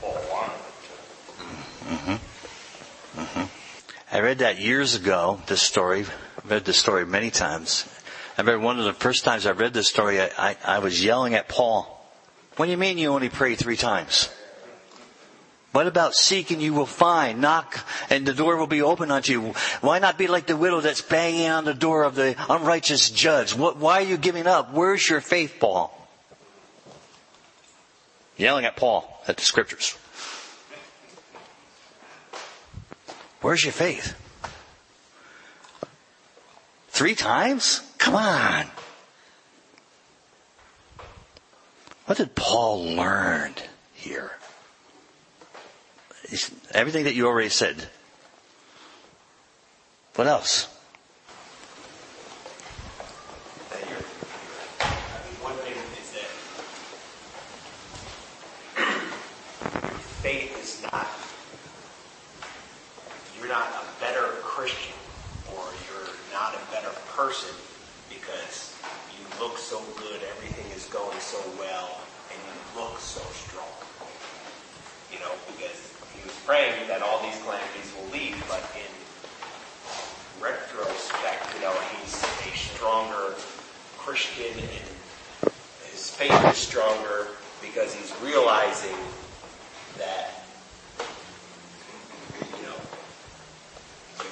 Paul 0.00 0.18
wanted 0.32 0.56
it 0.56 0.74
to. 0.84 1.94
Mm-hmm. 1.94 3.20
Mm-hmm. 3.20 4.16
I 4.16 4.20
read 4.20 4.38
that 4.38 4.58
years 4.58 4.94
ago, 4.94 5.40
this 5.46 5.62
story. 5.62 6.00
I've 6.00 6.50
read 6.50 6.64
this 6.64 6.78
story 6.78 7.04
many 7.04 7.30
times. 7.30 7.86
I 8.36 8.40
remember 8.40 8.64
one 8.64 8.78
of 8.78 8.84
the 8.84 8.92
first 8.94 9.24
times 9.24 9.46
I 9.46 9.52
read 9.52 9.74
this 9.74 9.88
story, 9.88 10.20
I, 10.20 10.30
I, 10.38 10.56
I 10.64 10.78
was 10.80 11.04
yelling 11.04 11.34
at 11.34 11.48
Paul. 11.48 11.90
What 12.56 12.66
do 12.66 12.70
you 12.70 12.78
mean 12.78 12.98
you 12.98 13.12
only 13.12 13.28
pray 13.28 13.54
three 13.54 13.76
times? 13.76 14.30
What 15.74 15.88
about 15.88 16.14
seek 16.14 16.52
and 16.52 16.62
you 16.62 16.72
will 16.72 16.86
find, 16.86 17.40
knock 17.40 17.84
and 18.08 18.24
the 18.24 18.32
door 18.32 18.56
will 18.56 18.68
be 18.68 18.80
open 18.80 19.10
unto 19.10 19.32
you? 19.32 19.54
Why 19.80 19.98
not 19.98 20.16
be 20.16 20.28
like 20.28 20.46
the 20.46 20.56
widow 20.56 20.80
that's 20.80 21.00
banging 21.00 21.48
on 21.48 21.64
the 21.64 21.74
door 21.74 22.04
of 22.04 22.14
the 22.14 22.36
unrighteous 22.48 23.10
judge? 23.10 23.56
What, 23.56 23.76
why 23.78 23.98
are 23.98 24.06
you 24.06 24.16
giving 24.16 24.46
up? 24.46 24.72
Where's 24.72 25.10
your 25.10 25.20
faith, 25.20 25.56
Paul? 25.58 25.90
Yelling 28.36 28.64
at 28.66 28.76
Paul 28.76 29.20
at 29.26 29.36
the 29.36 29.42
scriptures. 29.42 29.98
Where's 33.40 33.64
your 33.64 33.72
faith? 33.72 34.14
Three 36.90 37.16
times? 37.16 37.82
Come 37.98 38.14
on. 38.14 38.66
What 42.06 42.18
did 42.18 42.36
Paul 42.36 42.94
learn 42.94 43.54
here? 43.92 44.33
Everything 46.72 47.04
that 47.04 47.14
you 47.14 47.26
already 47.26 47.50
said. 47.50 47.88
What 50.14 50.26
else? 50.26 50.68
faith 60.24 60.56
is 60.56 60.80
not, 60.88 61.04
you're 63.36 63.52
not 63.52 63.68
a 63.76 63.84
better 64.00 64.40
Christian 64.40 64.96
or 65.52 65.68
you're 65.84 66.16
not 66.32 66.56
a 66.56 66.62
better 66.72 66.88
person 67.12 67.52
because 68.08 68.72
you 69.12 69.20
look 69.36 69.58
so 69.58 69.84
good, 70.00 70.22
everything 70.32 70.64
is 70.72 70.86
going 70.86 71.20
so 71.20 71.36
well, 71.58 72.00
and 72.32 72.40
you 72.40 72.56
look 72.80 72.96
so 72.98 73.20
strong. 73.36 73.68
You 75.12 75.20
know, 75.20 75.30
because 75.52 75.92
he 76.13 76.13
was 76.24 76.34
praying 76.46 76.88
that 76.88 77.02
all 77.02 77.22
these 77.22 77.36
calamities 77.42 77.92
will 77.96 78.10
leave, 78.12 78.42
but 78.48 78.64
in 78.76 78.94
retrospect, 80.42 81.54
you 81.54 81.60
know, 81.60 81.72
he's 81.96 82.22
a 82.22 82.56
stronger 82.56 83.34
Christian 83.98 84.52
and 84.58 85.52
his 85.90 86.10
faith 86.10 86.44
is 86.50 86.56
stronger 86.56 87.28
because 87.60 87.94
he's 87.94 88.12
realizing 88.22 88.96
that, 89.98 90.44
you 92.40 92.62
know, 92.66 92.76
you, 94.20 94.30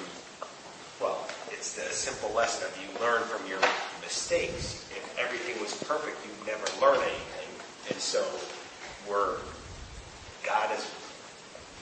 well, 1.01 1.27
it's 1.51 1.73
the 1.75 1.89
simple 1.93 2.35
lesson 2.35 2.67
of 2.67 2.77
you 2.77 2.99
learn 2.99 3.23
from 3.23 3.47
your 3.47 3.59
mistakes. 4.01 4.87
If 4.91 5.17
everything 5.19 5.61
was 5.61 5.73
perfect, 5.83 6.17
you'd 6.25 6.47
never 6.47 6.65
learn 6.81 7.01
anything. 7.01 7.49
And 7.89 7.99
so 7.99 8.23
we're, 9.09 9.37
God 10.43 10.69
is 10.77 10.85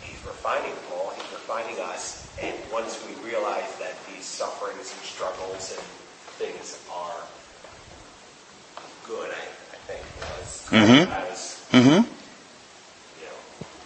He's 0.02 0.26
refining 0.26 0.74
Paul, 0.90 1.14
he's 1.16 1.32
refining 1.32 1.80
us, 1.80 2.28
and 2.42 2.56
once 2.72 3.00
we 3.06 3.14
realize 3.24 3.76
that 3.78 3.94
these 4.10 4.26
sufferings 4.26 4.92
and 4.92 5.02
struggles 5.02 5.72
and 5.78 5.86
things 6.42 6.84
are 6.92 7.22
good, 9.06 9.30
I, 9.30 9.44
I 9.74 9.78
think, 9.86 10.02
you 10.72 10.80
know, 10.80 10.86
as, 10.86 11.08
Mhm. 11.08 11.12
as 11.12 11.58
Mm-hmm. 11.72 12.04
you 13.20 13.26
know, 13.28 13.38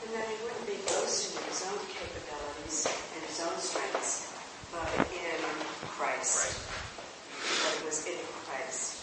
And 0.06 0.10
then 0.14 0.26
he 0.30 0.36
wouldn't 0.44 0.66
be 0.70 0.78
boasting 0.86 1.34
in 1.38 1.44
his 1.50 1.62
own 1.70 1.80
capabilities 1.90 2.86
and 3.14 3.22
his 3.26 3.40
own 3.42 3.58
strengths, 3.58 4.30
but 4.72 4.90
in 5.10 5.40
Christ. 5.98 6.62
That 7.64 7.74
it 7.78 7.86
was 7.86 8.06
in 8.06 8.18
Christ 8.46 9.02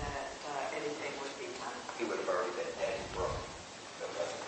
that 0.00 0.28
uh, 0.48 0.76
anything 0.80 1.12
would 1.20 1.32
be 1.40 1.48
done. 1.60 1.76
he 1.98 2.04
would 2.04 2.18
have 2.20 2.28
already 2.28 2.52
been 2.56 2.72
dead 2.80 2.92
and 2.96 3.08
broke. 3.16 3.36
That 4.00 4.08
wasn't, 4.16 4.44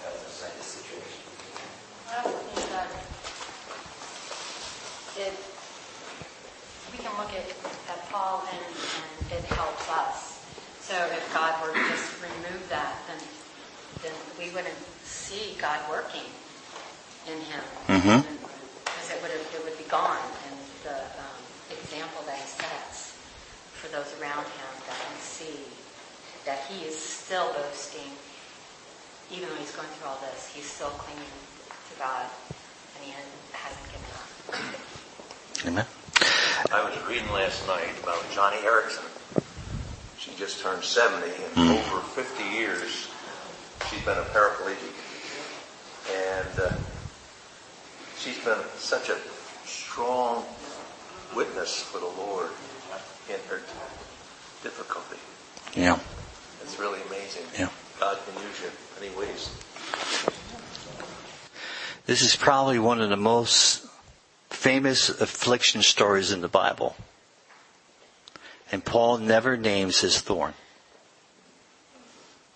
that 0.00 0.10
was 0.12 0.22
the 0.28 0.34
same 0.44 0.58
situation. 0.60 1.24
I 2.08 2.20
also 2.24 2.36
think 2.48 2.64
that 2.72 2.88
it, 5.20 5.34
we 6.92 6.98
can 7.04 7.12
look 7.20 7.32
at, 7.36 7.48
at 7.92 8.00
Paul 8.12 8.44
and, 8.48 8.60
and 8.60 9.32
it 9.32 9.44
helps 9.56 9.88
us. 9.88 10.29
So 10.90 10.98
if 11.14 11.22
God 11.32 11.54
were 11.62 11.70
to 11.72 11.78
just 11.86 12.10
remove 12.18 12.66
that, 12.68 12.98
then, 13.06 13.22
then 14.02 14.10
we 14.34 14.50
wouldn't 14.50 14.74
see 15.06 15.54
God 15.62 15.78
working 15.88 16.26
in 17.30 17.38
him. 17.46 17.62
Mhm. 17.86 18.26
Because 18.84 19.10
it 19.14 19.22
would, 19.22 19.30
it 19.30 19.62
would 19.62 19.78
be 19.78 19.84
gone 19.84 20.18
and 20.50 20.58
the 20.82 20.98
um, 21.22 21.38
example 21.70 22.26
that 22.26 22.34
he 22.34 22.46
sets 22.58 23.14
for 23.78 23.86
those 23.94 24.10
around 24.18 24.42
him 24.42 24.70
that 24.90 24.98
can 24.98 25.18
see 25.22 25.62
that 26.44 26.58
he 26.66 26.84
is 26.84 26.98
still 26.98 27.52
boasting 27.54 28.10
even 29.30 29.48
though 29.48 29.54
he's 29.62 29.70
going 29.70 29.86
through 29.94 30.08
all 30.10 30.18
this, 30.26 30.50
he's 30.52 30.66
still 30.66 30.90
clinging 30.98 31.22
to 31.22 31.98
God 32.00 32.26
and 32.96 33.04
he 33.04 33.14
hasn't 33.54 33.86
given 33.94 34.10
up. 34.18 34.26
Amen. 35.70 35.86
I 36.74 36.82
was 36.82 36.98
reading 37.06 37.30
last 37.30 37.64
night 37.68 37.94
about 38.02 38.18
Joni 38.34 38.58
Eareckson. 38.66 39.19
She 40.20 40.32
just 40.36 40.60
turned 40.60 40.84
70 40.84 41.26
and 41.56 41.70
over 41.70 42.00
50 42.00 42.44
years 42.44 43.08
she's 43.88 44.04
been 44.04 44.18
a 44.18 44.22
paraplegic. 44.22 44.92
And 46.12 46.60
uh, 46.60 46.74
she's 48.18 48.38
been 48.44 48.58
such 48.76 49.08
a 49.08 49.16
strong 49.64 50.44
witness 51.34 51.80
for 51.82 51.98
the 51.98 52.06
Lord 52.06 52.50
in 53.30 53.40
her 53.48 53.62
difficulty. 54.62 55.16
Yeah. 55.74 55.98
It's 56.62 56.78
really 56.78 57.00
amazing. 57.08 57.44
Yeah. 57.58 57.70
God 57.98 58.18
can 58.26 58.42
use 58.42 58.60
you 58.60 58.68
in 58.68 59.12
many 59.12 59.16
ways. 59.18 59.50
This 62.04 62.20
is 62.20 62.36
probably 62.36 62.78
one 62.78 63.00
of 63.00 63.08
the 63.08 63.16
most 63.16 63.86
famous 64.50 65.08
affliction 65.08 65.80
stories 65.80 66.30
in 66.30 66.42
the 66.42 66.48
Bible. 66.48 66.94
And 68.72 68.84
Paul 68.84 69.18
never 69.18 69.56
names 69.56 70.00
his 70.00 70.20
thorn. 70.20 70.54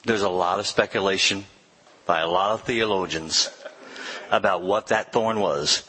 There's 0.05 0.23
a 0.23 0.29
lot 0.29 0.61
of 0.61 0.67
speculation 0.67 1.47
by 2.07 2.21
a 2.21 2.29
lot 2.29 2.53
of 2.53 2.63
theologians 2.63 3.51
about 4.31 4.63
what 4.63 4.89
that 4.89 5.13
thorn 5.13 5.41
was. 5.41 5.89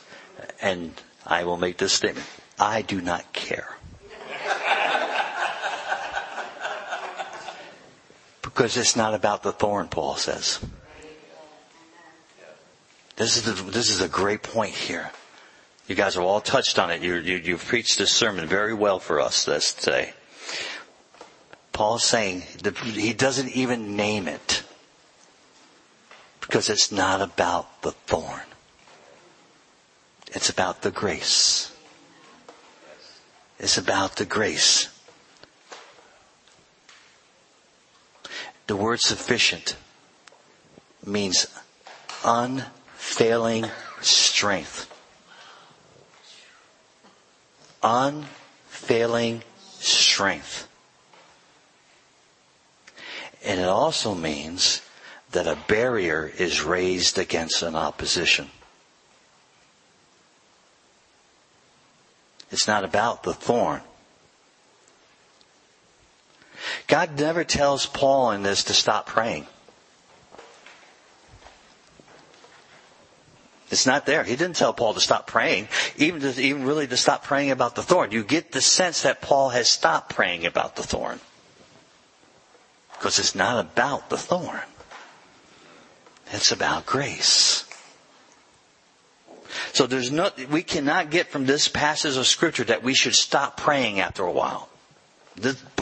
And 0.61 0.93
I 1.25 1.43
will 1.43 1.57
make 1.57 1.77
this 1.77 1.93
statement. 1.93 2.27
I 2.59 2.81
do 2.81 3.01
not 3.01 3.33
care. 3.33 3.75
because 8.41 8.77
it's 8.77 8.95
not 8.95 9.13
about 9.13 9.43
the 9.43 9.51
thorn, 9.51 9.89
Paul 9.89 10.15
says. 10.15 10.59
This 13.17 13.37
is 13.37 13.43
the, 13.43 13.51
this 13.71 13.89
is 13.89 14.01
a 14.01 14.07
great 14.07 14.43
point 14.43 14.73
here. 14.73 15.11
You 15.87 15.93
guys 15.93 16.15
have 16.15 16.23
all 16.23 16.41
touched 16.41 16.79
on 16.79 16.89
it. 16.89 17.01
You, 17.01 17.15
you, 17.15 17.37
you've 17.37 17.65
preached 17.65 17.99
this 17.99 18.11
sermon 18.11 18.47
very 18.47 18.73
well 18.73 18.99
for 18.99 19.19
us 19.19 19.45
this 19.45 19.73
today. 19.73 20.13
Paul's 21.73 22.03
saying 22.03 22.43
that 22.63 22.77
he 22.77 23.13
doesn't 23.13 23.49
even 23.49 23.95
name 23.95 24.27
it 24.27 24.63
because 26.41 26.69
it's 26.69 26.91
not 26.91 27.21
about 27.21 27.81
the 27.81 27.91
thorn. 27.91 28.41
It's 30.27 30.49
about 30.49 30.81
the 30.81 30.91
grace. 30.91 31.71
It's 33.59 33.77
about 33.77 34.15
the 34.15 34.25
grace. 34.25 34.89
The 38.67 38.75
word 38.75 39.01
sufficient 39.01 39.75
means 41.05 41.45
unfailing 42.23 43.65
strength. 44.01 44.91
Unfailing 47.87 49.43
strength. 49.77 50.67
And 53.45 53.59
it 53.59 53.67
also 53.67 54.15
means 54.15 54.81
that 55.31 55.45
a 55.45 55.57
barrier 55.67 56.31
is 56.37 56.63
raised 56.63 57.19
against 57.19 57.61
an 57.61 57.75
opposition. 57.75 58.49
It's 62.51 62.67
not 62.67 62.83
about 62.83 63.21
the 63.21 63.35
thorn. 63.35 63.81
God 66.87 67.19
never 67.19 67.43
tells 67.43 67.85
Paul 67.85 68.31
in 68.31 68.41
this 68.41 68.63
to 68.63 68.73
stop 68.73 69.05
praying. 69.05 69.45
It's 73.71 73.85
not 73.85 74.05
there. 74.05 74.23
He 74.23 74.35
didn't 74.35 74.55
tell 74.55 74.73
Paul 74.73 74.93
to 74.93 74.99
stop 74.99 75.25
praying, 75.25 75.67
even 75.97 76.21
to, 76.21 76.39
even 76.41 76.65
really 76.65 76.87
to 76.87 76.97
stop 76.97 77.23
praying 77.23 77.51
about 77.51 77.75
the 77.75 77.81
thorn. 77.81 78.11
You 78.11 78.23
get 78.23 78.51
the 78.51 78.61
sense 78.61 79.01
that 79.01 79.21
Paul 79.21 79.49
has 79.49 79.69
stopped 79.69 80.13
praying 80.13 80.45
about 80.45 80.75
the 80.75 80.83
thorn. 80.83 81.19
Because 82.93 83.17
it's 83.19 83.35
not 83.35 83.59
about 83.59 84.09
the 84.09 84.17
thorn. 84.17 84.61
It's 86.31 86.51
about 86.51 86.85
grace. 86.85 87.67
So 89.73 89.87
there's 89.87 90.11
no, 90.11 90.29
we 90.49 90.63
cannot 90.63 91.09
get 91.09 91.27
from 91.27 91.45
this 91.45 91.67
passage 91.67 92.17
of 92.17 92.27
scripture 92.27 92.63
that 92.65 92.83
we 92.83 92.93
should 92.93 93.15
stop 93.15 93.57
praying 93.57 93.99
after 93.99 94.23
a 94.23 94.31
while. 94.31 94.69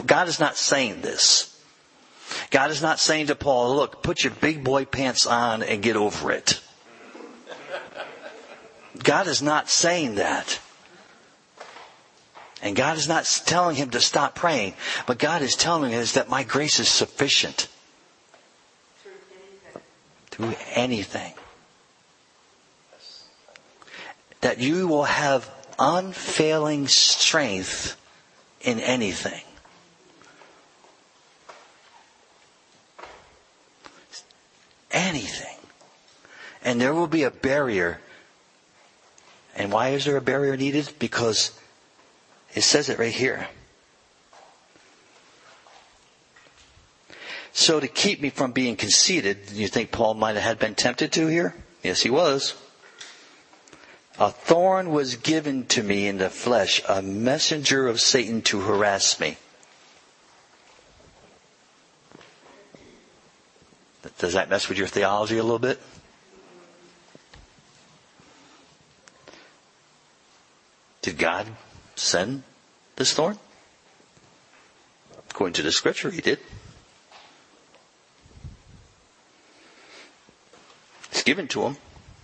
God 0.06 0.28
is 0.28 0.40
not 0.40 0.56
saying 0.56 1.00
this. 1.00 1.50
God 2.50 2.70
is 2.70 2.82
not 2.82 2.98
saying 2.98 3.28
to 3.28 3.34
Paul, 3.34 3.76
look, 3.76 4.02
put 4.02 4.24
your 4.24 4.32
big 4.32 4.64
boy 4.64 4.84
pants 4.84 5.26
on 5.26 5.62
and 5.62 5.82
get 5.82 5.96
over 5.96 6.32
it. 6.32 6.60
God 9.02 9.26
is 9.26 9.42
not 9.42 9.68
saying 9.68 10.16
that. 10.16 10.60
And 12.62 12.74
God 12.74 12.96
is 12.96 13.08
not 13.08 13.24
telling 13.44 13.76
him 13.76 13.90
to 13.90 14.00
stop 14.00 14.34
praying, 14.34 14.74
but 15.06 15.18
God 15.18 15.42
is 15.42 15.54
telling 15.54 15.92
is 15.92 16.12
that 16.12 16.30
my 16.30 16.44
grace 16.44 16.80
is 16.80 16.88
sufficient. 16.88 17.68
Through 20.30 20.54
anything. 20.72 21.34
That 24.40 24.58
you 24.58 24.88
will 24.88 25.04
have 25.04 25.50
unfailing 25.78 26.88
strength 26.88 28.00
in 28.62 28.80
anything. 28.80 29.42
Anything. 34.90 35.56
And 36.64 36.80
there 36.80 36.94
will 36.94 37.08
be 37.08 37.24
a 37.24 37.30
barrier. 37.30 38.00
And 39.56 39.72
why 39.72 39.90
is 39.90 40.04
there 40.04 40.16
a 40.16 40.20
barrier 40.20 40.56
needed? 40.56 40.92
Because 40.98 41.58
it 42.54 42.62
says 42.62 42.88
it 42.88 42.98
right 42.98 43.12
here. 43.12 43.48
So 47.52 47.78
to 47.78 47.86
keep 47.86 48.20
me 48.20 48.30
from 48.30 48.50
being 48.50 48.74
conceited, 48.74 49.50
you 49.52 49.68
think 49.68 49.92
Paul 49.92 50.14
might 50.14 50.36
have 50.36 50.58
been 50.58 50.74
tempted 50.74 51.12
to 51.12 51.28
here? 51.28 51.54
Yes, 51.84 52.02
he 52.02 52.10
was. 52.10 52.54
A 54.18 54.30
thorn 54.30 54.90
was 54.90 55.16
given 55.16 55.66
to 55.66 55.82
me 55.82 56.06
in 56.06 56.18
the 56.18 56.30
flesh, 56.30 56.82
a 56.88 57.00
messenger 57.00 57.86
of 57.86 58.00
Satan 58.00 58.42
to 58.42 58.60
harass 58.60 59.20
me. 59.20 59.36
Does 64.18 64.34
that 64.34 64.50
mess 64.50 64.68
with 64.68 64.78
your 64.78 64.86
theology 64.86 65.38
a 65.38 65.42
little 65.42 65.58
bit? 65.58 65.80
Did 71.04 71.18
God 71.18 71.46
send 71.96 72.44
this 72.96 73.12
thorn? 73.12 73.38
According 75.28 75.52
to 75.52 75.62
the 75.62 75.70
scripture, 75.70 76.10
he 76.10 76.22
did. 76.22 76.38
It's 81.10 81.22
given 81.22 81.46
to 81.48 81.64
him 81.64 81.76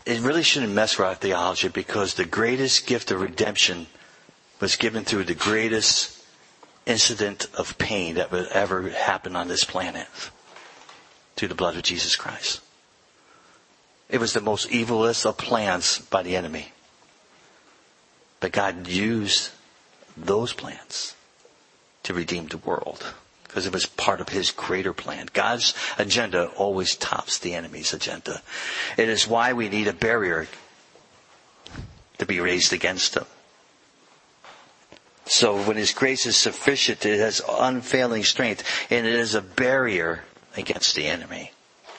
it 0.06 0.20
really 0.22 0.42
shouldn't 0.42 0.72
mess 0.72 0.96
with 0.96 1.06
our 1.08 1.14
theology 1.14 1.68
because 1.68 2.14
the 2.14 2.24
greatest 2.24 2.86
gift 2.86 3.10
of 3.10 3.20
redemption 3.20 3.86
was 4.60 4.76
given 4.76 5.04
through 5.04 5.24
the 5.24 5.34
greatest 5.34 6.24
incident 6.86 7.48
of 7.52 7.76
pain 7.76 8.14
that 8.14 8.32
would 8.32 8.48
ever 8.48 8.88
happen 8.88 9.36
on 9.36 9.48
this 9.48 9.62
planet 9.62 10.08
through 11.36 11.48
the 11.48 11.54
blood 11.54 11.76
of 11.76 11.82
Jesus 11.82 12.16
Christ. 12.16 12.62
It 14.08 14.20
was 14.20 14.32
the 14.32 14.40
most 14.40 14.70
evilest 14.70 15.26
of 15.26 15.36
plans 15.36 15.98
by 15.98 16.22
the 16.22 16.34
enemy. 16.34 16.72
But 18.40 18.52
God 18.52 18.88
used 18.88 19.50
those 20.16 20.52
plants 20.52 21.14
to 22.02 22.14
redeem 22.14 22.46
the 22.46 22.58
world 22.58 23.14
because 23.44 23.66
it 23.66 23.72
was 23.72 23.86
part 23.86 24.20
of 24.20 24.28
his 24.28 24.50
greater 24.50 24.92
plan. 24.92 25.28
God's 25.32 25.74
agenda 25.98 26.46
always 26.56 26.96
tops 26.96 27.38
the 27.38 27.54
enemy's 27.54 27.92
agenda. 27.92 28.42
It 28.96 29.08
is 29.08 29.28
why 29.28 29.52
we 29.52 29.68
need 29.68 29.88
a 29.88 29.92
barrier 29.92 30.48
to 32.18 32.26
be 32.26 32.40
raised 32.40 32.72
against 32.72 33.16
him. 33.16 33.24
So 35.26 35.62
when 35.62 35.76
his 35.76 35.92
grace 35.92 36.26
is 36.26 36.36
sufficient, 36.36 37.06
it 37.06 37.18
has 37.18 37.40
unfailing 37.48 38.24
strength 38.24 38.64
and 38.90 39.06
it 39.06 39.14
is 39.14 39.34
a 39.34 39.40
barrier 39.40 40.24
against 40.56 40.94
the 40.94 41.06
enemy. 41.06 41.52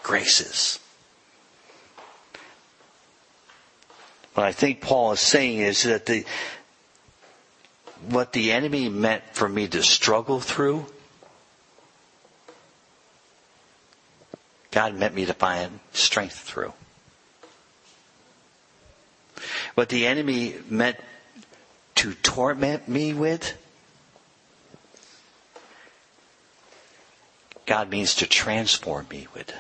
Graces. 0.04 0.80
What 4.34 4.46
I 4.46 4.52
think 4.52 4.82
Paul 4.82 5.12
is 5.12 5.20
saying 5.20 5.60
is 5.60 5.84
that 5.84 6.06
the, 6.06 6.26
what 8.10 8.32
the 8.34 8.52
enemy 8.52 8.88
meant 8.89 9.24
for 9.34 9.50
me 9.50 9.67
to 9.67 9.84
struggle 9.84 10.39
through, 10.39 10.86
God 14.72 14.96
meant 14.96 15.13
me 15.13 15.26
to 15.26 15.34
find 15.34 15.82
strength 15.91 16.39
through. 16.39 16.74
What 19.76 19.89
the 19.89 20.08
enemy 20.08 20.56
meant 20.70 20.98
to 21.96 22.13
torment 22.13 22.88
me 22.88 23.13
with, 23.13 23.58
God 27.65 27.89
means 27.89 28.15
to 28.15 28.28
transform 28.28 29.08
me 29.10 29.28
with. 29.34 29.54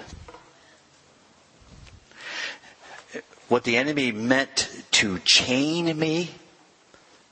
What 3.51 3.65
the 3.65 3.75
enemy 3.75 4.13
meant 4.13 4.69
to 4.91 5.19
chain 5.19 5.99
me, 5.99 6.31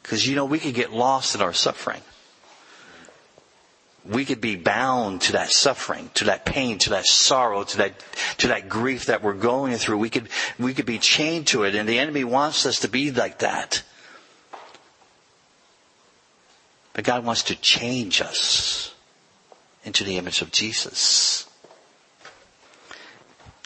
because 0.03 0.27
you 0.27 0.35
know 0.35 0.43
we 0.43 0.59
could 0.59 0.73
get 0.73 0.91
lost 0.91 1.33
in 1.33 1.41
our 1.41 1.53
suffering 1.53 2.01
we 4.05 4.25
could 4.25 4.41
be 4.41 4.55
bound 4.55 5.21
to 5.21 5.33
that 5.33 5.51
suffering, 5.51 6.09
to 6.15 6.25
that 6.25 6.45
pain, 6.45 6.77
to 6.79 6.91
that 6.91 7.05
sorrow, 7.05 7.63
to 7.63 7.77
that, 7.77 7.93
to 8.37 8.47
that 8.47 8.69
grief 8.69 9.05
that 9.05 9.21
we're 9.21 9.33
going 9.33 9.75
through. 9.75 9.97
We 9.97 10.09
could, 10.09 10.29
we 10.57 10.73
could 10.73 10.85
be 10.85 10.99
chained 10.99 11.47
to 11.47 11.63
it 11.63 11.75
and 11.75 11.87
the 11.87 11.99
enemy 11.99 12.23
wants 12.23 12.65
us 12.65 12.79
to 12.81 12.87
be 12.87 13.11
like 13.11 13.39
that. 13.39 13.83
But 16.93 17.03
God 17.03 17.23
wants 17.23 17.43
to 17.43 17.55
change 17.55 18.21
us 18.21 18.93
into 19.83 20.03
the 20.03 20.17
image 20.17 20.41
of 20.41 20.51
Jesus. 20.51 21.48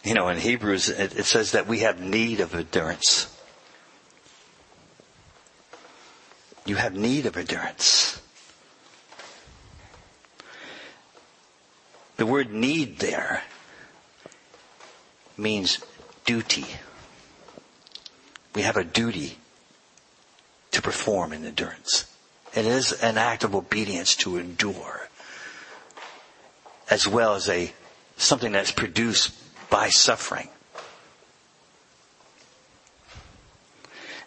You 0.04 0.14
know, 0.14 0.28
in 0.28 0.38
Hebrews, 0.38 0.90
it, 0.90 1.18
it 1.18 1.26
says 1.26 1.54
that 1.54 1.66
we 1.66 1.80
have 1.80 2.02
need 2.02 2.42
of 2.42 2.54
endurance. 2.54 3.30
You 6.66 6.76
have 6.76 6.94
need 6.94 7.26
of 7.26 7.38
endurance. 7.38 8.22
The 12.18 12.26
word 12.26 12.52
need 12.52 13.00
there 13.00 13.44
means 15.38 15.80
duty. 16.26 16.66
We 18.54 18.62
have 18.64 18.78
a 18.78 18.84
duty 18.84 19.38
to 20.72 20.82
perform 20.82 21.34
in 21.34 21.46
endurance. 21.46 22.06
It 22.54 22.66
is 22.66 22.92
an 22.92 23.18
act 23.18 23.44
of 23.44 23.56
obedience 23.56 24.16
to 24.18 24.38
endure, 24.38 25.08
as 26.90 27.08
well 27.08 27.36
as 27.36 27.50
a 27.50 27.74
something 28.18 28.52
that's 28.52 28.72
produced 28.72 29.32
by 29.74 29.90
suffering. 29.90 30.50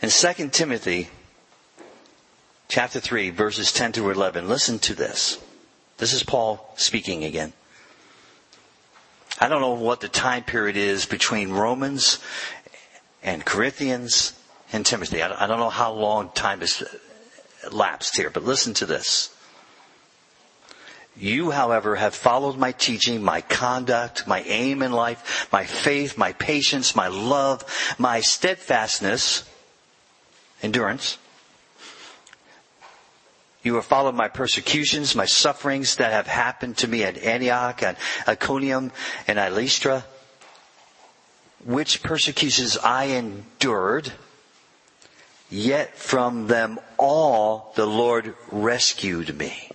In 0.03 0.11
2 0.11 0.49
Timothy 0.49 1.09
chapter 2.67 2.99
3 2.99 3.31
verses 3.31 3.71
10 3.71 3.93
to 3.93 4.11
11, 4.11 4.49
listen 4.49 4.81
to 4.81 4.93
this. 4.93 5.41
This 5.99 6.13
is 6.13 6.25
Paul 6.25 6.75
speaking 6.75 7.23
again. 7.23 7.53
I 9.41 9.49
don't 9.49 9.61
know 9.61 9.75
what 9.75 10.01
the 10.01 10.09
time 10.09 10.43
period 10.43 10.77
is 10.77 11.07
between 11.07 11.53
Romans 11.53 12.19
and 13.23 13.45
Corinthians 13.45 14.33
and 14.73 14.85
Timothy. 14.85 15.23
I 15.23 15.47
don't 15.47 15.61
know 15.61 15.71
how 15.71 15.93
long 15.93 16.31
time 16.31 16.59
has 16.59 16.83
lapsed 17.71 18.17
here, 18.17 18.31
but 18.31 18.43
listen 18.43 18.75
to 18.75 18.87
this. 18.87 19.33
You, 21.19 21.51
however, 21.51 21.97
have 21.97 22.15
followed 22.15 22.59
my 22.59 22.73
teaching, 22.73 23.23
my 23.23 23.41
conduct, 23.41 24.27
my 24.27 24.43
aim 24.43 24.83
in 24.83 24.93
life, 24.93 25.49
my 25.51 25.65
faith, 25.65 26.19
my 26.19 26.33
patience, 26.35 26.95
my 26.95 27.09
love, 27.09 27.65
my 27.99 28.21
steadfastness, 28.21 29.45
endurance. 30.63 31.17
You 33.63 33.77
have 33.77 33.87
followed 33.87 34.15
my 34.15 34.29
persecutions, 34.29 35.17
my 35.17 35.25
sufferings 35.25 35.97
that 35.97 36.13
have 36.13 36.27
happened 36.27 36.77
to 36.79 36.89
me 36.89 37.03
at 37.03 37.19
Antioch 37.19 37.83
and 37.83 37.97
Iconium 38.29 38.93
and 39.27 39.55
Lystra, 39.55 40.05
which 41.65 42.03
persecutions 42.03 42.77
I 42.77 43.07
endured, 43.07 44.13
yet 45.51 45.97
from 45.97 46.47
them 46.47 46.79
all 46.99 47.73
the 47.75 47.87
Lord 47.87 48.35
rescued 48.53 49.37
me. 49.37 49.71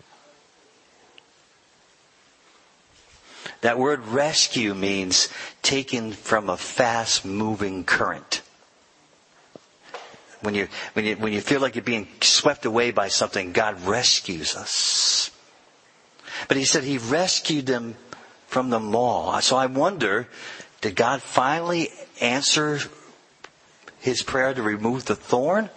That 3.62 3.78
word 3.78 4.06
rescue 4.08 4.74
means 4.74 5.30
taken 5.62 6.12
from 6.14 6.50
a 6.50 6.58
fast 6.58 7.24
moving 7.24 7.84
current. 7.84 8.42
When 10.42 10.56
you, 10.56 10.68
when 10.94 11.06
you, 11.06 11.16
when 11.18 11.34
you 11.34 11.42
feel 11.42 11.62
like 11.62 11.76
you're 11.76 11.84
being 11.84 12.08
swept 12.22 12.66
away 12.66 12.90
by 12.90 13.10
something, 13.10 13.52
God 13.52 13.82
rescues 13.84 14.56
us. 14.56 15.30
But 16.48 16.58
he 16.58 16.66
said 16.66 16.84
he 16.84 16.98
rescued 16.98 17.68
them 17.68 17.96
from 18.48 18.72
the 18.72 18.80
all. 18.80 19.40
So 19.42 19.56
I 19.56 19.68
wonder, 19.68 20.28
did 20.82 20.96
God 20.96 21.22
finally 21.22 21.90
answer 22.20 22.80
his 24.00 24.24
prayer 24.24 24.54
to 24.54 24.64
remove 24.64 25.06
the 25.06 25.16
thorn? 25.16 25.70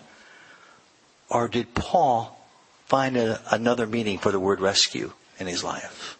Or 1.29 1.49
did 1.49 1.75
Paul 1.75 2.38
find 2.87 3.18
a, 3.18 3.40
another 3.51 3.87
meaning 3.87 4.18
for 4.18 4.33
the 4.33 4.40
word 4.40 4.61
rescue 4.61 5.12
in 5.38 5.47
his 5.47 5.62
life? 5.62 6.18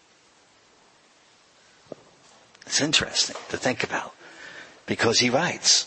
It's 2.75 2.81
interesting 2.81 3.37
to 3.51 3.57
think 3.57 3.85
about 3.85 4.13
because 4.85 5.21
he 5.21 5.31
writes, 5.31 5.87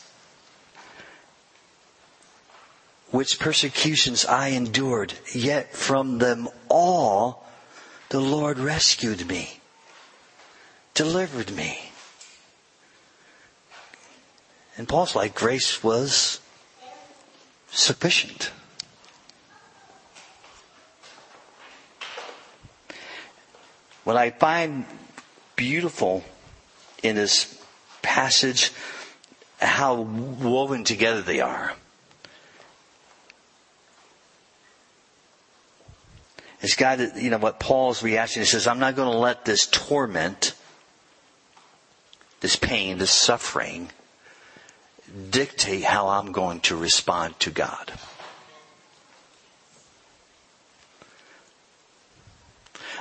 which 3.11 3.41
persecutions 3.41 4.23
I 4.23 4.51
endured, 4.55 5.13
yet 5.33 5.75
from 5.75 6.19
them 6.19 6.47
all 6.69 7.45
the 8.07 8.21
Lord 8.21 8.57
rescued 8.57 9.27
me, 9.27 9.59
delivered 10.93 11.51
me. 11.51 11.91
And 14.77 14.87
Paul's 14.87 15.13
like, 15.13 15.35
grace 15.35 15.83
was 15.83 16.39
sufficient. 17.69 18.51
What 24.05 24.15
I 24.15 24.29
find 24.29 24.85
beautiful 25.57 26.23
in 27.03 27.15
this 27.15 27.61
passage 28.01 28.71
how 29.59 29.95
woven 29.95 30.83
together 30.83 31.21
they 31.21 31.41
are. 31.41 31.73
It's 36.61 36.75
God, 36.75 37.11
you 37.17 37.29
know, 37.29 37.37
what 37.37 37.59
Paul's 37.59 38.01
reaction, 38.01 38.41
he 38.41 38.47
says, 38.47 38.67
I'm 38.67 38.79
not 38.79 38.95
going 38.95 39.11
to 39.11 39.17
let 39.17 39.45
this 39.45 39.67
torment, 39.67 40.53
this 42.41 42.55
pain, 42.55 42.97
this 42.97 43.11
suffering, 43.11 43.89
dictate 45.29 45.83
how 45.83 46.07
I'm 46.07 46.31
going 46.31 46.59
to 46.61 46.75
respond 46.75 47.39
to 47.41 47.51
God. 47.51 47.93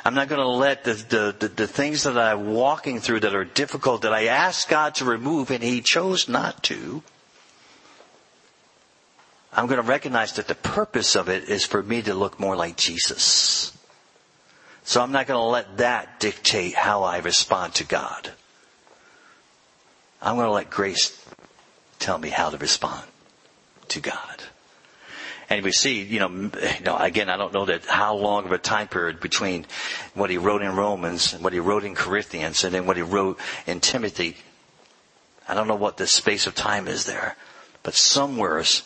I'm 0.06 0.14
not 0.14 0.28
going 0.28 0.40
to 0.40 0.46
let 0.46 0.84
the, 0.84 0.92
the, 0.92 1.36
the, 1.36 1.48
the, 1.48 1.66
things 1.66 2.04
that 2.04 2.16
I'm 2.16 2.54
walking 2.54 3.00
through 3.00 3.20
that 3.20 3.34
are 3.34 3.44
difficult 3.44 4.02
that 4.02 4.12
I 4.12 4.26
asked 4.26 4.68
God 4.68 4.94
to 4.96 5.04
remove 5.04 5.50
and 5.50 5.64
He 5.64 5.80
chose 5.80 6.28
not 6.28 6.62
to. 6.62 7.02
I'm 9.52 9.66
going 9.66 9.82
to 9.82 9.88
recognize 9.88 10.34
that 10.34 10.46
the 10.46 10.54
purpose 10.54 11.16
of 11.16 11.28
it 11.28 11.48
is 11.48 11.64
for 11.64 11.82
me 11.82 12.02
to 12.02 12.14
look 12.14 12.38
more 12.38 12.54
like 12.54 12.76
Jesus. 12.76 13.76
So 14.84 15.02
I'm 15.02 15.10
not 15.10 15.26
going 15.26 15.40
to 15.40 15.44
let 15.44 15.78
that 15.78 16.20
dictate 16.20 16.76
how 16.76 17.02
I 17.02 17.18
respond 17.18 17.74
to 17.74 17.84
God. 17.84 18.30
I'm 20.22 20.36
going 20.36 20.46
to 20.46 20.52
let 20.52 20.70
grace 20.70 21.20
tell 21.98 22.18
me 22.18 22.28
how 22.28 22.50
to 22.50 22.58
respond 22.58 23.02
to 23.88 23.98
God. 23.98 24.44
And 25.48 25.64
we 25.64 25.70
see, 25.70 26.02
you 26.02 26.18
know, 26.18 26.28
you 26.28 26.84
know, 26.84 26.96
again, 26.96 27.28
I 27.30 27.36
don't 27.36 27.52
know 27.52 27.66
that 27.66 27.86
how 27.86 28.16
long 28.16 28.46
of 28.46 28.52
a 28.52 28.58
time 28.58 28.88
period 28.88 29.20
between 29.20 29.66
what 30.14 30.30
he 30.30 30.38
wrote 30.38 30.62
in 30.62 30.74
Romans 30.74 31.32
and 31.32 31.44
what 31.44 31.52
he 31.52 31.60
wrote 31.60 31.84
in 31.84 31.94
Corinthians 31.94 32.64
and 32.64 32.74
then 32.74 32.86
what 32.86 32.96
he 32.96 33.02
wrote 33.02 33.38
in 33.66 33.80
Timothy. 33.80 34.36
I 35.48 35.54
don't 35.54 35.68
know 35.68 35.76
what 35.76 35.98
the 35.98 36.06
space 36.08 36.48
of 36.48 36.56
time 36.56 36.88
is 36.88 37.04
there, 37.04 37.36
but 37.84 37.94
somewheres 37.94 38.82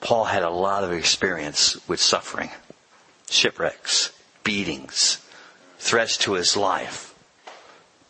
Paul 0.00 0.24
had 0.24 0.42
a 0.42 0.50
lot 0.50 0.84
of 0.84 0.92
experience 0.92 1.80
with 1.88 1.98
suffering, 1.98 2.50
shipwrecks, 3.30 4.12
beatings, 4.42 5.26
threats 5.78 6.18
to 6.18 6.34
his 6.34 6.58
life, 6.58 7.14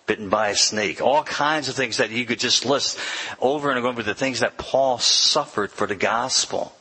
bitten 0.06 0.28
by 0.28 0.48
a 0.48 0.56
snake, 0.56 1.00
all 1.00 1.22
kinds 1.22 1.68
of 1.68 1.76
things 1.76 1.98
that 1.98 2.10
you 2.10 2.26
could 2.26 2.40
just 2.40 2.66
list 2.66 2.98
over 3.40 3.70
and 3.70 3.86
over 3.86 4.02
the 4.02 4.14
things 4.14 4.40
that 4.40 4.58
Paul 4.58 4.98
suffered 4.98 5.70
for 5.70 5.86
the 5.86 5.94
gospel 5.94 6.74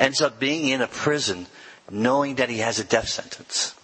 ends 0.00 0.22
up 0.22 0.40
being 0.40 0.68
in 0.68 0.80
a 0.80 0.88
prison 0.88 1.46
knowing 1.90 2.36
that 2.36 2.48
he 2.48 2.58
has 2.58 2.78
a 2.78 2.84
death 2.84 3.08
sentence. 3.08 3.74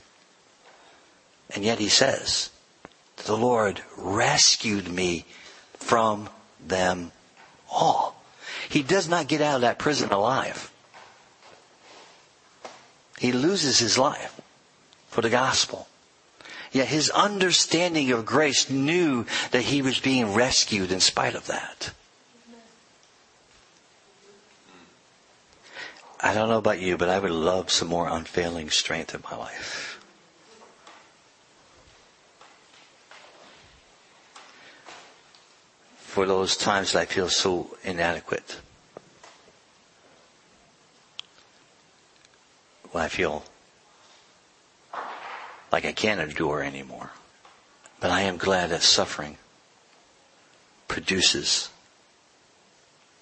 And 1.55 1.63
yet 1.63 1.79
he 1.79 1.89
says, 1.89 2.51
the 3.27 3.37
Lord 3.37 3.83
rescued 3.97 4.89
me 4.89 5.25
from 5.75 6.29
them 6.65 7.13
all. 7.71 8.21
He 8.69 8.83
does 8.83 9.09
not 9.09 9.29
get 9.29 9.41
out 9.41 9.57
of 9.57 9.61
that 9.61 9.79
prison 9.79 10.11
alive. 10.11 10.73
He 13.19 13.33
loses 13.33 13.79
his 13.79 13.97
life 13.99 14.41
for 15.09 15.21
the 15.21 15.31
gospel. 15.31 15.87
Yet 16.73 16.89
his 16.89 17.11
understanding 17.11 18.11
of 18.11 18.27
grace 18.27 18.69
knew 18.69 19.25
that 19.51 19.63
he 19.63 19.83
was 19.83 19.99
being 19.99 20.35
rescued 20.35 20.93
in 20.93 21.01
spite 21.01 21.35
of 21.35 21.47
that. 21.47 21.93
I 26.27 26.35
don't 26.35 26.49
know 26.49 26.59
about 26.59 26.81
you, 26.81 26.97
but 26.97 27.09
I 27.09 27.21
would 27.21 27.31
love 27.31 27.71
some 27.71 27.87
more 27.87 28.09
unfailing 28.09 28.69
strength 28.71 29.15
in 29.15 29.23
my 29.31 29.37
life. 29.37 30.01
For 35.99 36.27
those 36.27 36.57
times 36.57 36.93
that 36.93 36.99
I 36.99 37.05
feel 37.05 37.29
so 37.29 37.77
inadequate. 37.85 38.57
When 42.91 43.05
I 43.05 43.09
feel 43.09 43.45
like 45.71 45.85
I 45.85 45.93
can't 45.93 46.21
endure 46.21 46.61
anymore. 46.61 47.12
But 48.01 48.11
I 48.11 48.23
am 48.23 48.37
glad 48.37 48.71
that 48.71 48.83
suffering 48.83 49.37
produces 50.89 51.71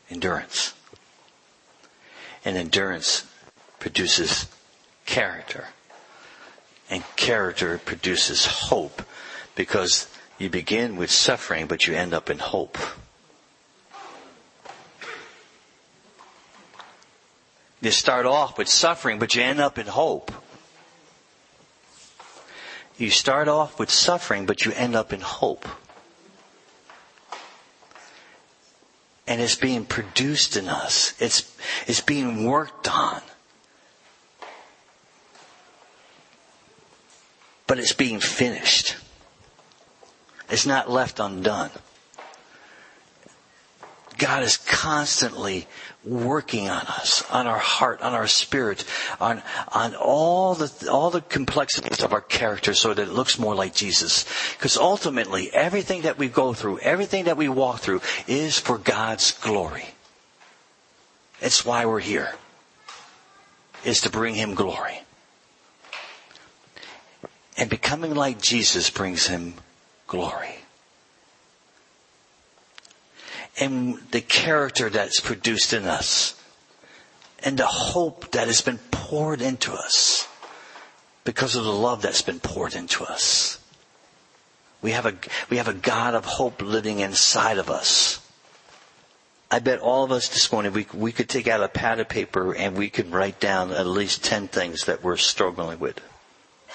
endurance 0.08 0.72
and 2.44 2.56
endurance 2.56 3.26
produces 3.78 4.46
character. 5.06 5.68
And 6.90 7.02
character 7.16 7.78
produces 7.78 8.46
hope 8.46 9.02
because 9.54 10.08
you 10.38 10.50
begin 10.50 10.96
with 10.96 11.10
suffering, 11.10 11.66
but 11.66 11.86
you 11.86 11.94
end 11.94 12.12
up 12.12 12.28
in 12.28 12.38
hope. 12.38 12.78
You 17.80 17.90
start 17.90 18.26
off 18.26 18.56
with 18.56 18.68
suffering, 18.68 19.18
but 19.18 19.34
you 19.34 19.42
end 19.42 19.60
up 19.60 19.78
in 19.78 19.86
hope. 19.86 20.32
You 22.96 23.10
start 23.10 23.48
off 23.48 23.78
with 23.78 23.90
suffering, 23.90 24.46
but 24.46 24.64
you 24.64 24.72
end 24.72 24.94
up 24.94 25.12
in 25.12 25.20
hope. 25.20 25.68
And 29.26 29.40
it's 29.40 29.56
being 29.56 29.86
produced 29.86 30.56
in 30.56 30.68
us. 30.68 31.14
It's, 31.20 31.56
it's 31.86 32.00
being 32.00 32.46
worked 32.46 32.88
on. 32.94 33.22
But 37.66 37.78
it's 37.78 37.94
being 37.94 38.20
finished. 38.20 38.96
It's 40.50 40.66
not 40.66 40.90
left 40.90 41.20
undone. 41.20 41.70
God 44.24 44.42
is 44.42 44.56
constantly 44.56 45.66
working 46.02 46.70
on 46.70 46.80
us, 46.80 47.22
on 47.30 47.46
our 47.46 47.58
heart, 47.58 48.00
on 48.00 48.14
our 48.14 48.26
spirit, 48.26 48.86
on, 49.20 49.42
on 49.68 49.94
all 49.94 50.54
the, 50.54 50.88
all 50.90 51.10
the 51.10 51.20
complexities 51.20 52.02
of 52.02 52.14
our 52.14 52.22
character 52.22 52.72
so 52.72 52.94
that 52.94 53.02
it 53.02 53.12
looks 53.12 53.38
more 53.38 53.54
like 53.54 53.74
Jesus. 53.74 54.24
Because 54.54 54.78
ultimately, 54.78 55.52
everything 55.52 56.02
that 56.02 56.16
we 56.16 56.28
go 56.28 56.54
through, 56.54 56.78
everything 56.78 57.24
that 57.24 57.36
we 57.36 57.50
walk 57.50 57.80
through 57.80 58.00
is 58.26 58.58
for 58.58 58.78
God's 58.78 59.32
glory. 59.32 59.84
It's 61.42 61.66
why 61.66 61.84
we're 61.84 62.00
here. 62.00 62.34
Is 63.84 64.00
to 64.02 64.10
bring 64.10 64.34
Him 64.34 64.54
glory. 64.54 65.02
And 67.58 67.68
becoming 67.68 68.14
like 68.14 68.40
Jesus 68.40 68.88
brings 68.88 69.26
Him 69.26 69.52
glory 70.06 70.63
and 73.58 73.98
the 74.10 74.20
character 74.20 74.90
that's 74.90 75.20
produced 75.20 75.72
in 75.72 75.84
us 75.84 76.40
and 77.42 77.58
the 77.58 77.66
hope 77.66 78.30
that 78.32 78.46
has 78.46 78.60
been 78.60 78.78
poured 78.90 79.40
into 79.40 79.72
us 79.72 80.26
because 81.24 81.56
of 81.56 81.64
the 81.64 81.72
love 81.72 82.02
that's 82.02 82.22
been 82.22 82.40
poured 82.40 82.74
into 82.74 83.04
us. 83.04 83.58
We 84.82 84.90
have 84.90 85.06
a, 85.06 85.14
we 85.50 85.58
have 85.58 85.68
a 85.68 85.74
God 85.74 86.14
of 86.14 86.24
hope 86.24 86.60
living 86.60 87.00
inside 87.00 87.58
of 87.58 87.70
us. 87.70 88.20
I 89.50 89.60
bet 89.60 89.78
all 89.78 90.04
of 90.04 90.10
us 90.10 90.28
this 90.28 90.50
morning, 90.50 90.72
we, 90.72 90.86
we 90.92 91.12
could 91.12 91.28
take 91.28 91.46
out 91.46 91.62
a 91.62 91.68
pad 91.68 92.00
of 92.00 92.08
paper 92.08 92.54
and 92.54 92.76
we 92.76 92.90
could 92.90 93.12
write 93.12 93.38
down 93.40 93.70
at 93.70 93.86
least 93.86 94.24
10 94.24 94.48
things 94.48 94.86
that 94.86 95.02
we're 95.02 95.16
struggling 95.16 95.78
with. 95.78 96.00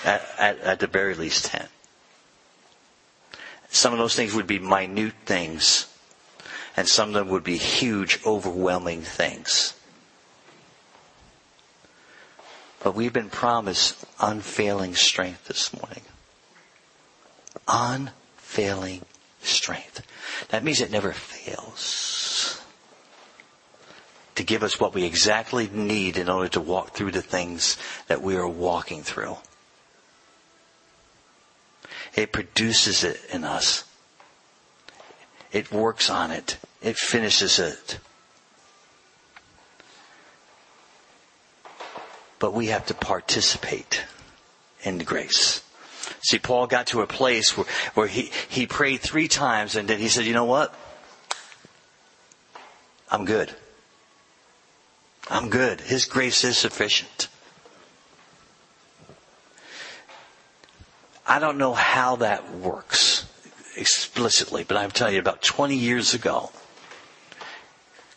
At, 0.06 0.26
at, 0.38 0.60
at 0.62 0.80
the 0.80 0.88
very 0.88 1.14
least 1.14 1.46
10. 1.48 1.68
Some 3.70 3.92
of 3.92 4.00
those 4.00 4.16
things 4.16 4.34
would 4.34 4.48
be 4.48 4.60
minute 4.60 5.14
things 5.26 5.89
and 6.78 6.88
some 6.88 7.10
of 7.10 7.16
them 7.16 7.30
would 7.30 7.44
be 7.44 7.58
huge, 7.58 8.20
overwhelming 8.26 9.02
things. 9.02 9.74
But 12.82 12.96
we've 12.96 13.14
been 13.14 13.30
promised 13.30 14.06
unfailing 14.20 14.96
strength 14.96 15.48
this 15.48 15.74
morning. 15.74 16.04
Unfailing 17.68 19.06
strength. 19.42 20.02
That 20.50 20.64
means 20.64 20.82
it 20.82 20.92
never 20.92 21.12
fails. 21.12 22.62
To 24.36 24.44
give 24.44 24.64
us 24.64 24.80
what 24.80 24.94
we 24.94 25.04
exactly 25.04 25.68
need 25.68 26.16
in 26.18 26.30
order 26.30 26.48
to 26.50 26.62
walk 26.62 26.96
through 26.96 27.12
the 27.12 27.22
things 27.22 27.78
that 28.08 28.22
we 28.22 28.38
are 28.38 28.48
walking 28.48 29.04
through. 29.04 29.36
It 32.16 32.32
produces 32.32 33.04
it 33.04 33.20
in 33.32 33.44
us. 33.44 33.84
It 35.52 35.72
works 35.72 36.10
on 36.10 36.32
it. 36.32 36.58
It 36.82 36.98
finishes 36.98 37.60
it. 37.60 38.00
But 42.38 42.54
we 42.54 42.68
have 42.68 42.86
to 42.88 42.94
participate 42.94 44.04
in 44.84 45.00
grace. 45.00 45.62
See, 46.22 46.40
Paul 46.40 46.68
got 46.68 46.88
to 46.88 47.02
a 47.02 47.08
place 47.08 47.58
where, 47.58 47.66
where 47.94 48.08
he, 48.08 48.32
he 48.48 48.66
prayed 48.66 49.02
three 49.02 49.28
times 49.28 49.76
and 49.76 49.88
then 49.88 50.00
he 50.00 50.08
said, 50.08 50.26
you 50.26 50.34
know 50.34 50.46
what? 50.46 50.74
I'm 53.12 53.26
good. 53.26 53.54
I'm 55.30 55.50
good. 55.50 55.82
His 55.82 56.06
grace 56.06 56.44
is 56.44 56.58
sufficient. 56.58 57.28
I 61.28 61.40
don't 61.40 61.58
know 61.58 61.74
how 61.74 62.18
that 62.18 62.52
works 62.56 63.19
explicitly, 63.80 64.64
but 64.64 64.78
I'm 64.78 64.92
telling 64.92 65.16
you 65.16 65.20
about 65.20 65.42
20 65.42 65.76
years 65.76 66.14
ago, 66.14 66.52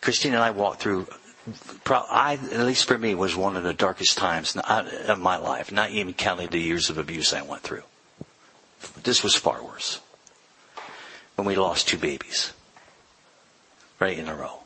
Christine 0.01 0.35
and 0.35 0.43
I 0.43 0.51
walked 0.51 0.81
through, 0.81 1.07
I, 1.87 2.39
at 2.53 2.67
least 2.67 2.87
for 2.87 2.99
me, 2.99 3.15
was 3.15 3.37
one 3.37 3.57
of 3.57 3.63
the 3.63 3.73
darkest 3.73 4.19
times 4.19 4.57
uh, 4.57 4.85
of 5.07 5.21
my 5.21 5.37
life, 5.37 5.71
not 5.71 5.91
even 5.91 6.13
counting 6.13 6.49
the 6.49 6.59
years 6.59 6.91
of 6.91 6.99
abuse 6.99 7.33
I 7.33 7.43
went 7.43 7.63
through. 7.63 7.85
This 9.03 9.23
was 9.23 9.35
far 9.35 9.63
worse. 9.63 10.01
When 11.37 11.47
we 11.47 11.55
lost 11.55 11.89
two 11.89 11.99
babies. 11.99 12.53
Right 14.01 14.19
in 14.19 14.29
a 14.29 14.35
row. 14.35 14.62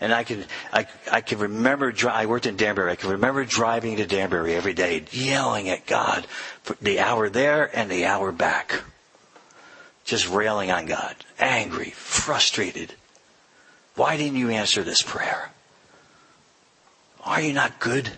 And 0.00 0.12
I 0.12 0.24
can, 0.24 0.44
I, 0.72 0.86
I 1.10 1.20
can 1.22 1.38
remember, 1.38 1.92
I 2.08 2.26
worked 2.26 2.46
in 2.46 2.56
Danbury, 2.56 2.92
I 2.92 2.96
can 2.96 3.10
remember 3.10 3.44
driving 3.44 3.96
to 3.96 4.06
Danbury 4.06 4.54
every 4.54 4.74
day, 4.74 5.04
yelling 5.10 5.68
at 5.68 5.86
God 5.86 6.26
for 6.62 6.76
the 6.82 7.00
hour 7.00 7.28
there 7.28 7.74
and 7.76 7.90
the 7.90 8.04
hour 8.04 8.30
back. 8.32 8.82
Just 10.04 10.28
railing 10.28 10.70
on 10.70 10.86
God. 10.86 11.16
Angry, 11.38 11.90
frustrated. 11.90 12.92
Why 13.94 14.16
didn't 14.16 14.36
you 14.36 14.50
answer 14.50 14.82
this 14.82 15.02
prayer? 15.02 15.50
Are 17.24 17.40
you 17.40 17.52
not 17.52 17.80
good? 17.80 18.12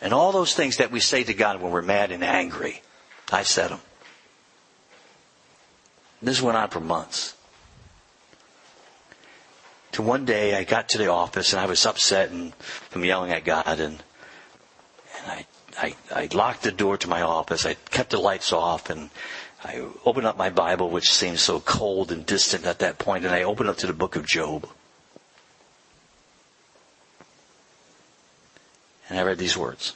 And 0.00 0.12
all 0.12 0.32
those 0.32 0.54
things 0.54 0.78
that 0.78 0.90
we 0.90 1.00
say 1.00 1.24
to 1.24 1.34
God 1.34 1.60
when 1.60 1.72
we're 1.72 1.82
mad 1.82 2.10
and 2.10 2.24
angry, 2.24 2.82
I 3.30 3.42
said 3.42 3.70
them. 3.70 3.80
This 6.22 6.40
went 6.40 6.56
on 6.56 6.68
for 6.68 6.80
months. 6.80 7.36
To 9.92 10.02
one 10.02 10.24
day 10.24 10.54
I 10.54 10.64
got 10.64 10.88
to 10.90 10.98
the 10.98 11.08
office 11.08 11.52
and 11.52 11.60
I 11.60 11.66
was 11.66 11.84
upset 11.84 12.30
and 12.30 12.54
from 12.54 13.04
yelling 13.04 13.30
at 13.32 13.44
God 13.44 13.80
and, 13.80 14.02
and 15.18 15.26
I, 15.26 15.46
I, 15.78 15.94
I 16.14 16.28
locked 16.32 16.62
the 16.62 16.72
door 16.72 16.96
to 16.96 17.08
my 17.08 17.22
office. 17.22 17.66
I 17.66 17.74
kept 17.74 18.10
the 18.10 18.18
lights 18.18 18.52
off 18.52 18.88
and 18.88 19.10
I 19.64 19.84
opened 20.04 20.26
up 20.26 20.36
my 20.36 20.50
Bible, 20.50 20.90
which 20.90 21.12
seemed 21.12 21.38
so 21.38 21.60
cold 21.60 22.10
and 22.10 22.26
distant 22.26 22.66
at 22.66 22.80
that 22.80 22.98
point, 22.98 23.24
and 23.24 23.32
I 23.32 23.44
opened 23.44 23.68
up 23.68 23.76
to 23.78 23.86
the 23.86 23.92
book 23.92 24.16
of 24.16 24.26
Job. 24.26 24.68
And 29.08 29.20
I 29.20 29.22
read 29.22 29.38
these 29.38 29.56
words. 29.56 29.94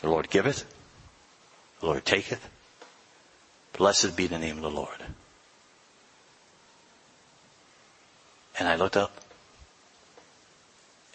The 0.00 0.08
Lord 0.08 0.30
giveth, 0.30 0.64
the 1.80 1.86
Lord 1.86 2.04
taketh. 2.04 2.48
Blessed 3.74 4.16
be 4.16 4.26
the 4.26 4.38
name 4.38 4.56
of 4.56 4.62
the 4.62 4.70
Lord. 4.70 4.98
And 8.62 8.68
I 8.68 8.76
looked 8.76 8.96
up. 8.96 9.10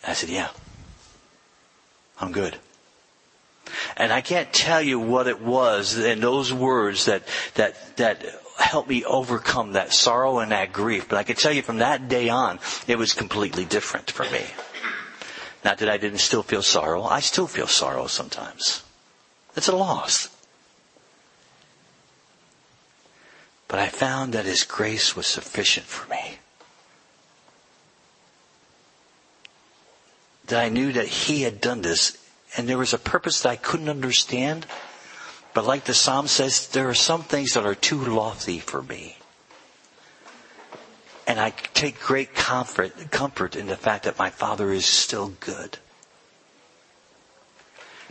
I 0.05 0.11
said, 0.11 0.27
yeah, 0.27 0.49
I'm 2.19 2.33
good. 2.33 2.57
And 3.95 4.11
I 4.11 4.19
can't 4.19 4.51
tell 4.51 4.81
you 4.81 4.99
what 4.99 5.27
it 5.27 5.39
was 5.39 5.97
in 5.97 6.19
those 6.19 6.51
words 6.51 7.05
that, 7.05 7.23
that, 7.53 7.95
that 7.95 8.21
helped 8.59 8.89
me 8.89 9.05
overcome 9.05 9.71
that 9.71 9.93
sorrow 9.93 10.39
and 10.39 10.51
that 10.51 10.73
grief. 10.73 11.07
But 11.07 11.19
I 11.19 11.23
can 11.23 11.37
tell 11.37 11.53
you 11.53 11.61
from 11.61 11.77
that 11.77 12.09
day 12.09 12.27
on, 12.27 12.59
it 12.85 12.97
was 12.97 13.13
completely 13.13 13.63
different 13.63 14.11
for 14.11 14.23
me. 14.25 14.43
Not 15.63 15.77
that 15.77 15.87
I 15.87 15.95
didn't 15.95 16.19
still 16.19 16.43
feel 16.43 16.61
sorrow. 16.61 17.03
I 17.03 17.21
still 17.21 17.47
feel 17.47 17.67
sorrow 17.67 18.07
sometimes. 18.07 18.83
It's 19.55 19.69
a 19.69 19.75
loss. 19.77 20.27
But 23.69 23.79
I 23.79 23.87
found 23.87 24.33
that 24.33 24.43
His 24.43 24.65
grace 24.65 25.15
was 25.15 25.27
sufficient 25.27 25.85
for 25.85 26.09
me. 26.09 26.36
That 30.47 30.63
I 30.63 30.69
knew 30.69 30.93
that 30.93 31.07
He 31.07 31.43
had 31.43 31.61
done 31.61 31.81
this 31.81 32.17
and 32.55 32.67
there 32.67 32.77
was 32.77 32.93
a 32.93 32.97
purpose 32.97 33.41
that 33.41 33.49
I 33.49 33.55
couldn't 33.55 33.89
understand. 33.89 34.65
But 35.53 35.65
like 35.65 35.85
the 35.85 35.93
psalm 35.93 36.27
says, 36.27 36.67
there 36.69 36.87
are 36.89 36.93
some 36.93 37.23
things 37.23 37.53
that 37.53 37.65
are 37.65 37.75
too 37.75 38.03
lofty 38.03 38.59
for 38.59 38.81
me. 38.81 39.17
And 41.25 41.39
I 41.39 41.49
take 41.49 41.99
great 41.99 42.33
comfort, 42.33 43.11
comfort 43.11 43.55
in 43.55 43.67
the 43.67 43.75
fact 43.75 44.05
that 44.05 44.17
my 44.17 44.29
father 44.29 44.71
is 44.71 44.85
still 44.85 45.33
good. 45.39 45.77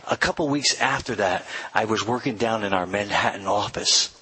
A 0.09 0.15
couple 0.15 0.47
weeks 0.47 0.79
after 0.79 1.15
that, 1.15 1.45
I 1.73 1.85
was 1.85 2.05
working 2.05 2.37
down 2.37 2.63
in 2.63 2.73
our 2.73 2.85
Manhattan 2.85 3.47
office. 3.47 4.13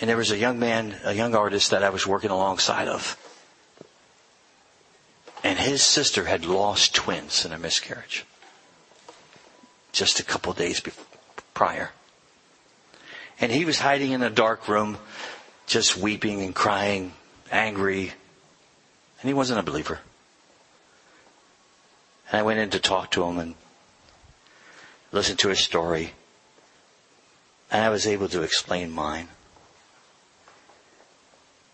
And 0.00 0.08
there 0.08 0.16
was 0.16 0.30
a 0.30 0.38
young 0.38 0.58
man, 0.58 0.96
a 1.04 1.12
young 1.12 1.34
artist 1.34 1.70
that 1.72 1.82
I 1.82 1.90
was 1.90 2.06
working 2.06 2.30
alongside 2.30 2.88
of. 2.88 3.18
And 5.46 5.60
his 5.60 5.80
sister 5.80 6.24
had 6.24 6.44
lost 6.44 6.92
twins 6.92 7.44
in 7.44 7.52
a 7.52 7.58
miscarriage 7.58 8.26
just 9.92 10.18
a 10.18 10.24
couple 10.24 10.52
days 10.52 10.80
before, 10.80 11.06
prior. 11.54 11.92
And 13.40 13.52
he 13.52 13.64
was 13.64 13.78
hiding 13.78 14.10
in 14.10 14.24
a 14.24 14.28
dark 14.28 14.66
room, 14.66 14.98
just 15.68 15.96
weeping 15.96 16.42
and 16.42 16.52
crying, 16.52 17.12
angry. 17.52 18.12
And 19.20 19.28
he 19.28 19.34
wasn't 19.34 19.60
a 19.60 19.62
believer. 19.62 20.00
And 22.32 22.40
I 22.40 22.42
went 22.42 22.58
in 22.58 22.70
to 22.70 22.80
talk 22.80 23.12
to 23.12 23.22
him 23.22 23.38
and 23.38 23.54
listen 25.12 25.36
to 25.36 25.48
his 25.48 25.60
story. 25.60 26.10
And 27.70 27.84
I 27.84 27.90
was 27.90 28.04
able 28.04 28.28
to 28.30 28.42
explain 28.42 28.90
mine. 28.90 29.28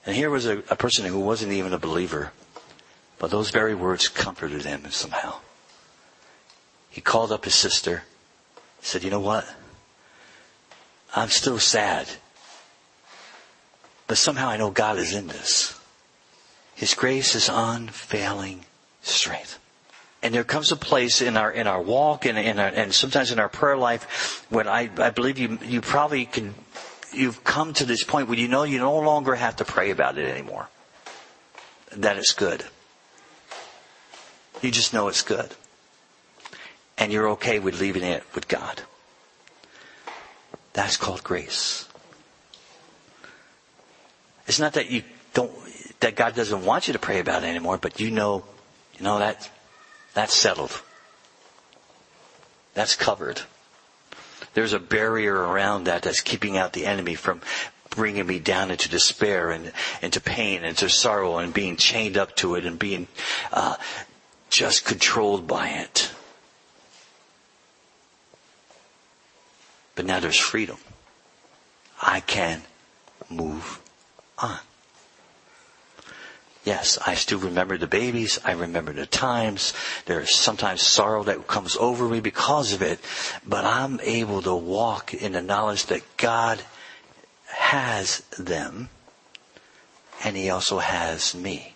And 0.04 0.14
here 0.14 0.28
was 0.28 0.44
a, 0.44 0.58
a 0.68 0.76
person 0.76 1.06
who 1.06 1.20
wasn't 1.20 1.52
even 1.52 1.72
a 1.72 1.78
believer, 1.78 2.32
but 3.22 3.30
those 3.30 3.50
very 3.50 3.72
words 3.72 4.08
comforted 4.08 4.64
him 4.64 4.84
somehow. 4.90 5.36
He 6.90 7.00
called 7.00 7.30
up 7.30 7.44
his 7.44 7.54
sister, 7.54 8.02
said, 8.80 9.04
you 9.04 9.10
know 9.10 9.20
what? 9.20 9.46
I'm 11.14 11.28
still 11.28 11.60
sad. 11.60 12.08
But 14.08 14.18
somehow 14.18 14.48
I 14.48 14.56
know 14.56 14.72
God 14.72 14.98
is 14.98 15.14
in 15.14 15.28
this. 15.28 15.78
His 16.74 16.94
grace 16.94 17.36
is 17.36 17.48
unfailing 17.48 18.64
strength. 19.02 19.60
And 20.20 20.34
there 20.34 20.42
comes 20.42 20.72
a 20.72 20.76
place 20.76 21.22
in 21.22 21.36
our 21.36 21.52
in 21.52 21.68
our 21.68 21.80
walk 21.80 22.26
and 22.26 22.36
in 22.36 22.58
our, 22.58 22.68
and 22.68 22.92
sometimes 22.92 23.30
in 23.30 23.38
our 23.38 23.48
prayer 23.48 23.76
life 23.76 24.46
when 24.50 24.66
I, 24.66 24.90
I 24.98 25.10
believe 25.10 25.38
you 25.38 25.60
you 25.64 25.80
probably 25.80 26.26
can 26.26 26.54
you've 27.12 27.44
come 27.44 27.72
to 27.74 27.84
this 27.84 28.02
point 28.02 28.28
where 28.28 28.38
you 28.38 28.48
know 28.48 28.64
you 28.64 28.78
no 28.78 28.98
longer 28.98 29.36
have 29.36 29.56
to 29.56 29.64
pray 29.64 29.90
about 29.90 30.18
it 30.18 30.28
anymore. 30.28 30.68
That 31.92 32.16
it's 32.16 32.32
good. 32.32 32.64
You 34.62 34.70
just 34.70 34.94
know 34.94 35.08
it's 35.08 35.22
good. 35.22 35.50
And 36.96 37.12
you're 37.12 37.30
okay 37.30 37.58
with 37.58 37.80
leaving 37.80 38.04
it 38.04 38.22
with 38.34 38.48
God. 38.48 38.82
That's 40.72 40.96
called 40.96 41.22
grace. 41.22 41.86
It's 44.46 44.60
not 44.60 44.74
that 44.74 44.90
you 44.90 45.02
don't, 45.34 45.52
that 46.00 46.16
God 46.16 46.34
doesn't 46.34 46.64
want 46.64 46.86
you 46.86 46.92
to 46.92 46.98
pray 46.98 47.18
about 47.18 47.42
it 47.42 47.46
anymore, 47.46 47.76
but 47.76 48.00
you 48.00 48.10
know, 48.10 48.44
you 48.96 49.04
know 49.04 49.18
that, 49.18 49.50
that's 50.14 50.34
settled. 50.34 50.80
That's 52.74 52.96
covered. 52.96 53.40
There's 54.54 54.72
a 54.72 54.78
barrier 54.78 55.34
around 55.34 55.84
that 55.84 56.02
that's 56.02 56.20
keeping 56.20 56.56
out 56.56 56.72
the 56.72 56.86
enemy 56.86 57.14
from 57.14 57.40
bringing 57.90 58.26
me 58.26 58.38
down 58.38 58.70
into 58.70 58.88
despair 58.88 59.50
and 59.50 59.72
into 60.00 60.20
pain, 60.20 60.58
and 60.58 60.66
into 60.66 60.88
sorrow, 60.88 61.38
and 61.38 61.52
being 61.52 61.76
chained 61.76 62.16
up 62.16 62.34
to 62.36 62.54
it 62.54 62.64
and 62.64 62.78
being 62.78 63.06
uh, 63.52 63.76
just 64.52 64.84
controlled 64.84 65.46
by 65.46 65.68
it. 65.68 66.12
But 69.94 70.04
now 70.04 70.20
there's 70.20 70.38
freedom. 70.38 70.76
I 72.00 72.20
can 72.20 72.62
move 73.30 73.80
on. 74.38 74.58
Yes, 76.64 76.98
I 77.04 77.14
still 77.14 77.40
remember 77.40 77.76
the 77.76 77.88
babies. 77.88 78.38
I 78.44 78.52
remember 78.52 78.92
the 78.92 79.06
times. 79.06 79.72
There's 80.06 80.34
sometimes 80.34 80.82
sorrow 80.82 81.24
that 81.24 81.48
comes 81.48 81.76
over 81.76 82.08
me 82.08 82.20
because 82.20 82.72
of 82.72 82.82
it. 82.82 83.00
But 83.46 83.64
I'm 83.64 84.00
able 84.00 84.42
to 84.42 84.54
walk 84.54 85.12
in 85.12 85.32
the 85.32 85.42
knowledge 85.42 85.86
that 85.86 86.02
God 86.18 86.62
has 87.46 88.18
them 88.38 88.90
and 90.24 90.36
He 90.36 90.50
also 90.50 90.78
has 90.78 91.34
me. 91.34 91.71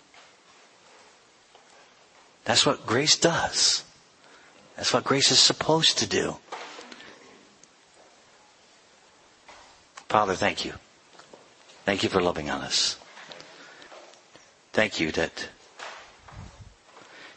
That's 2.47 2.65
what 2.65 2.87
grace 2.87 3.17
does. 3.17 3.85
That's 4.77 4.93
what 4.95 5.05
grace 5.05 5.31
is 5.33 5.39
supposed 5.41 5.99
to 5.99 6.07
do. 6.07 6.37
Father, 10.09 10.35
thank 10.35 10.65
you. 10.65 10.75
Thank 11.85 12.03
you 12.05 12.09
for 12.09 12.23
loving 12.23 12.49
on 12.49 12.63
us. 12.63 12.99
Thank 14.73 15.01
you 15.01 15.11
that 15.13 15.49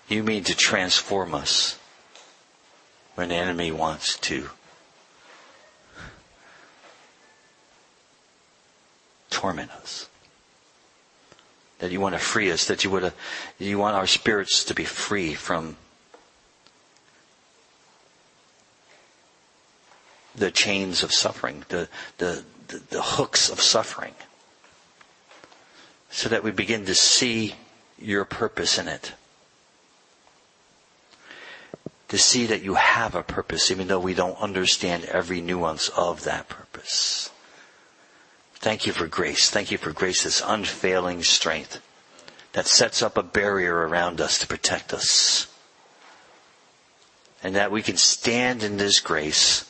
you 0.07 0.23
mean 0.23 0.43
to 0.43 0.55
transform 0.55 1.33
us 1.33 1.79
when 3.15 3.29
the 3.29 3.35
enemy 3.35 3.71
wants 3.71 4.17
to 4.19 4.49
torment 9.31 9.71
us. 9.71 10.07
That 11.79 11.91
you 11.91 11.99
want 11.99 12.15
to 12.15 12.19
free 12.19 12.51
us, 12.51 12.65
that 12.67 12.83
you 12.83 12.89
would, 12.91 13.13
you 13.57 13.77
want 13.77 13.95
our 13.95 14.07
spirits 14.07 14.63
to 14.65 14.73
be 14.73 14.83
free 14.83 15.33
from 15.33 15.77
the 20.35 20.51
chains 20.51 21.03
of 21.03 21.13
suffering, 21.13 21.65
the, 21.69 21.87
the, 22.17 22.43
the, 22.67 22.81
the 22.89 23.01
hooks 23.01 23.49
of 23.49 23.61
suffering 23.61 24.13
so 26.09 26.29
that 26.29 26.43
we 26.43 26.51
begin 26.51 26.85
to 26.85 26.95
see 26.95 27.55
your 27.97 28.25
purpose 28.25 28.77
in 28.77 28.87
it. 28.87 29.13
To 32.09 32.17
see 32.17 32.47
that 32.47 32.63
you 32.63 32.73
have 32.73 33.13
a 33.13 33.21
purpose 33.21 33.69
even 33.69 33.87
though 33.87 33.99
we 33.99 34.15
don't 34.15 34.39
understand 34.39 35.05
every 35.05 35.41
nuance 35.41 35.89
of 35.89 36.23
that 36.23 36.49
purpose. 36.49 37.29
Thank 38.59 38.85
you 38.85 38.91
for 38.93 39.07
grace. 39.07 39.49
Thank 39.49 39.71
you 39.71 39.77
for 39.77 39.91
grace's 39.93 40.41
unfailing 40.45 41.23
strength 41.23 41.81
that 42.53 42.67
sets 42.67 43.01
up 43.01 43.17
a 43.17 43.23
barrier 43.23 43.87
around 43.87 44.19
us 44.19 44.37
to 44.39 44.47
protect 44.47 44.93
us. 44.93 45.47
And 47.41 47.55
that 47.55 47.71
we 47.71 47.81
can 47.81 47.95
stand 47.95 48.63
in 48.63 48.75
this 48.75 48.99
grace 48.99 49.65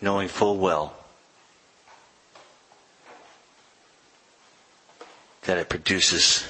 knowing 0.00 0.28
full 0.28 0.56
well 0.56 0.99
that 5.42 5.56
it 5.56 5.68
produces 5.68 6.46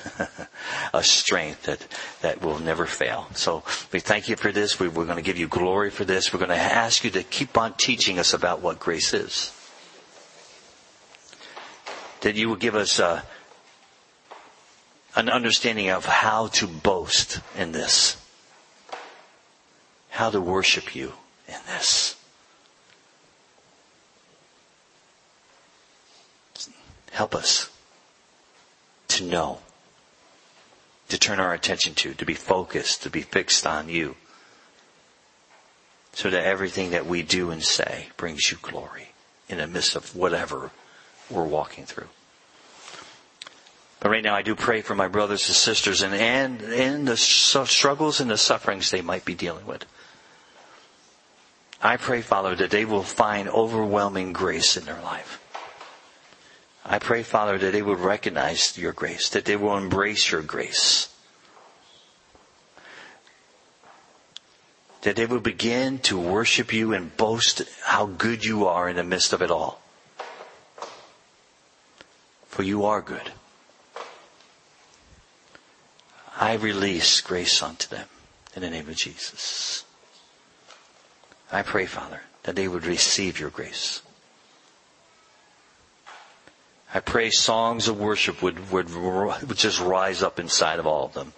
a 0.95 1.03
strength 1.03 1.65
that, 1.65 1.87
that 2.23 2.43
will 2.43 2.59
never 2.59 2.87
fail. 2.87 3.29
So 3.35 3.63
we 3.93 4.01
thank 4.01 4.29
you 4.29 4.37
for 4.37 4.51
this. 4.51 4.81
We, 4.81 4.89
we're 4.89 5.05
going 5.05 5.17
to 5.17 5.23
give 5.23 5.39
you 5.39 5.47
glory 5.47 5.91
for 5.91 6.05
this. 6.05 6.33
We're 6.33 6.41
going 6.41 6.51
to 6.51 6.57
ask 6.57 7.05
you 7.05 7.11
to 7.11 7.23
keep 7.23 7.57
on 7.57 7.75
teaching 7.75 8.19
us 8.19 8.35
about 8.35 8.61
what 8.61 8.81
grace 8.81 9.15
is. 9.15 9.53
That 12.23 12.35
you 12.35 12.49
will 12.49 12.57
give 12.57 12.75
us 12.75 12.99
uh, 12.99 13.23
an 15.15 15.29
understanding 15.29 15.91
of 15.91 16.05
how 16.05 16.49
to 16.49 16.67
boast 16.67 17.41
in 17.57 17.73
this. 17.73 18.17
How 20.11 20.31
to 20.31 20.41
worship 20.41 20.95
you 20.97 21.13
in 21.49 21.59
this. 21.69 22.17
Help 27.13 27.35
us 27.35 27.70
to 29.21 29.27
know, 29.27 29.59
to 31.09 31.19
turn 31.19 31.41
our 31.41 31.53
attention 31.53 31.95
to, 31.95 32.15
to 32.15 32.25
be 32.25 32.35
focused, 32.35 33.03
to 33.03 33.11
be 33.11 33.23
fixed 33.23 33.67
on 33.67 33.89
you. 33.89 34.17
So 36.13 36.31
that 36.31 36.45
everything 36.45 36.91
that 36.91 37.07
we 37.07 37.23
do 37.23 37.51
and 37.51 37.63
say 37.63 38.09
brings 38.17 38.51
you 38.51 38.59
glory 38.61 39.11
in 39.49 39.59
the 39.59 39.67
midst 39.67 39.95
of 39.95 40.17
whatever 40.17 40.71
we're 41.31 41.45
walking 41.45 41.85
through. 41.85 42.09
But 44.01 44.11
right 44.11 44.25
now 44.25 44.35
I 44.35 44.43
do 44.43 44.57
pray 44.57 44.81
for 44.81 44.95
my 44.95 45.07
brothers 45.07 45.47
and 45.49 45.55
sisters 45.55 46.03
and, 46.03 46.15
and, 46.15 46.63
and 46.63 47.07
the 47.07 47.17
struggles 47.17 48.21
and 48.21 48.31
the 48.31 48.39
sufferings 48.39 48.91
they 48.91 49.03
might 49.03 49.25
be 49.25 49.35
dealing 49.35 49.67
with. 49.67 49.85
I 51.83 51.97
pray, 51.97 52.23
Father, 52.23 52.55
that 52.57 52.71
they 52.71 52.85
will 52.85 53.03
find 53.03 53.49
overwhelming 53.49 54.33
grace 54.33 54.77
in 54.77 54.85
their 54.85 55.01
life. 55.03 55.41
I 56.85 56.99
pray, 56.99 57.23
Father, 57.23 57.59
that 57.59 57.73
they 57.73 57.83
would 57.83 58.01
recognize 58.01 58.77
your 58.79 58.93
grace, 58.93 59.29
that 59.31 59.45
they 59.45 59.57
will 59.57 59.77
embrace 59.77 60.31
your 60.31 60.43
grace. 60.43 61.09
That 65.03 65.17
they 65.17 65.27
would 65.27 65.43
begin 65.43 65.99
to 66.01 66.19
worship 66.19 66.73
you 66.73 66.93
and 66.93 67.17
boast 67.17 67.63
how 67.85 68.07
good 68.07 68.45
you 68.45 68.67
are 68.67 68.89
in 68.89 68.97
the 68.97 69.05
midst 69.05 69.33
of 69.33 69.43
it 69.43 69.51
all. 69.51 69.81
For 72.49 72.63
you 72.63 72.85
are 72.85 73.01
good. 73.01 73.33
I 76.39 76.55
release 76.55 77.21
grace 77.21 77.63
unto 77.63 77.89
them 77.89 78.09
in 78.57 78.63
the 78.63 78.71
name 78.71 78.89
of 78.89 78.97
Jesus. 78.97 79.85
I 81.53 81.63
pray, 81.63 81.87
Father, 81.87 82.23
that 82.45 82.57
they 82.57 82.69
would 82.69 82.87
receive 82.87 83.39
your 83.39 83.51
grace. 83.51 84.03
I 86.93 86.99
pray 86.99 87.31
songs 87.31 87.87
of 87.87 88.01
worship 88.01 88.43
would, 88.43 88.73
would, 88.73 88.93
would 88.93 89.57
just 89.57 89.81
rise 89.81 90.23
up 90.23 90.41
inside 90.41 90.81
of 90.81 90.87
all 90.87 91.07
of 91.07 91.13
them. 91.15 91.33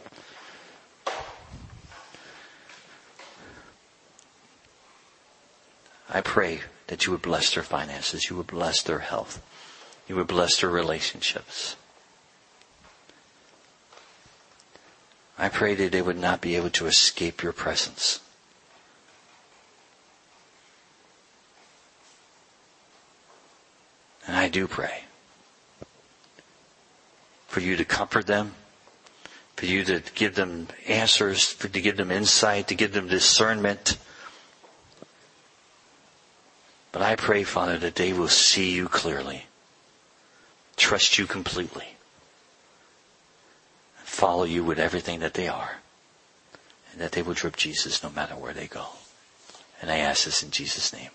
I 6.08 6.22
pray 6.22 6.60
that 6.86 7.04
you 7.04 7.12
would 7.12 7.22
bless 7.22 7.54
their 7.54 7.62
finances, 7.62 8.28
you 8.30 8.36
would 8.36 8.46
bless 8.46 8.82
their 8.82 8.98
health, 9.00 9.42
you 10.08 10.16
would 10.16 10.26
bless 10.26 10.60
their 10.60 10.70
relationships. 10.70 11.76
I 15.38 15.48
pray 15.48 15.74
that 15.74 15.92
they 15.92 16.02
would 16.02 16.18
not 16.18 16.40
be 16.40 16.56
able 16.56 16.70
to 16.70 16.86
escape 16.86 17.42
your 17.42 17.52
presence. 17.52 18.20
And 24.26 24.36
I 24.36 24.48
do 24.48 24.66
pray 24.68 25.04
for 27.52 27.60
you 27.60 27.76
to 27.76 27.84
comfort 27.84 28.26
them, 28.26 28.54
for 29.56 29.66
you 29.66 29.84
to 29.84 30.02
give 30.14 30.34
them 30.34 30.68
answers, 30.88 31.44
for 31.44 31.68
to 31.68 31.80
give 31.82 31.98
them 31.98 32.10
insight, 32.10 32.68
to 32.68 32.74
give 32.74 32.94
them 32.94 33.08
discernment. 33.08 33.98
But 36.92 37.02
I 37.02 37.14
pray, 37.14 37.44
Father, 37.44 37.76
that 37.76 37.96
they 37.96 38.14
will 38.14 38.28
see 38.28 38.72
you 38.72 38.88
clearly, 38.88 39.44
trust 40.78 41.18
you 41.18 41.26
completely, 41.26 41.88
and 43.98 44.06
follow 44.06 44.44
you 44.44 44.64
with 44.64 44.78
everything 44.78 45.20
that 45.20 45.34
they 45.34 45.48
are, 45.48 45.72
and 46.90 47.02
that 47.02 47.12
they 47.12 47.20
will 47.20 47.34
drip 47.34 47.56
Jesus 47.56 48.02
no 48.02 48.08
matter 48.08 48.34
where 48.34 48.54
they 48.54 48.66
go. 48.66 48.86
And 49.82 49.90
I 49.90 49.98
ask 49.98 50.24
this 50.24 50.42
in 50.42 50.50
Jesus' 50.50 50.90
name. 50.90 51.10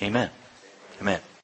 Amen. 0.00 0.30
Amen. 1.00 1.20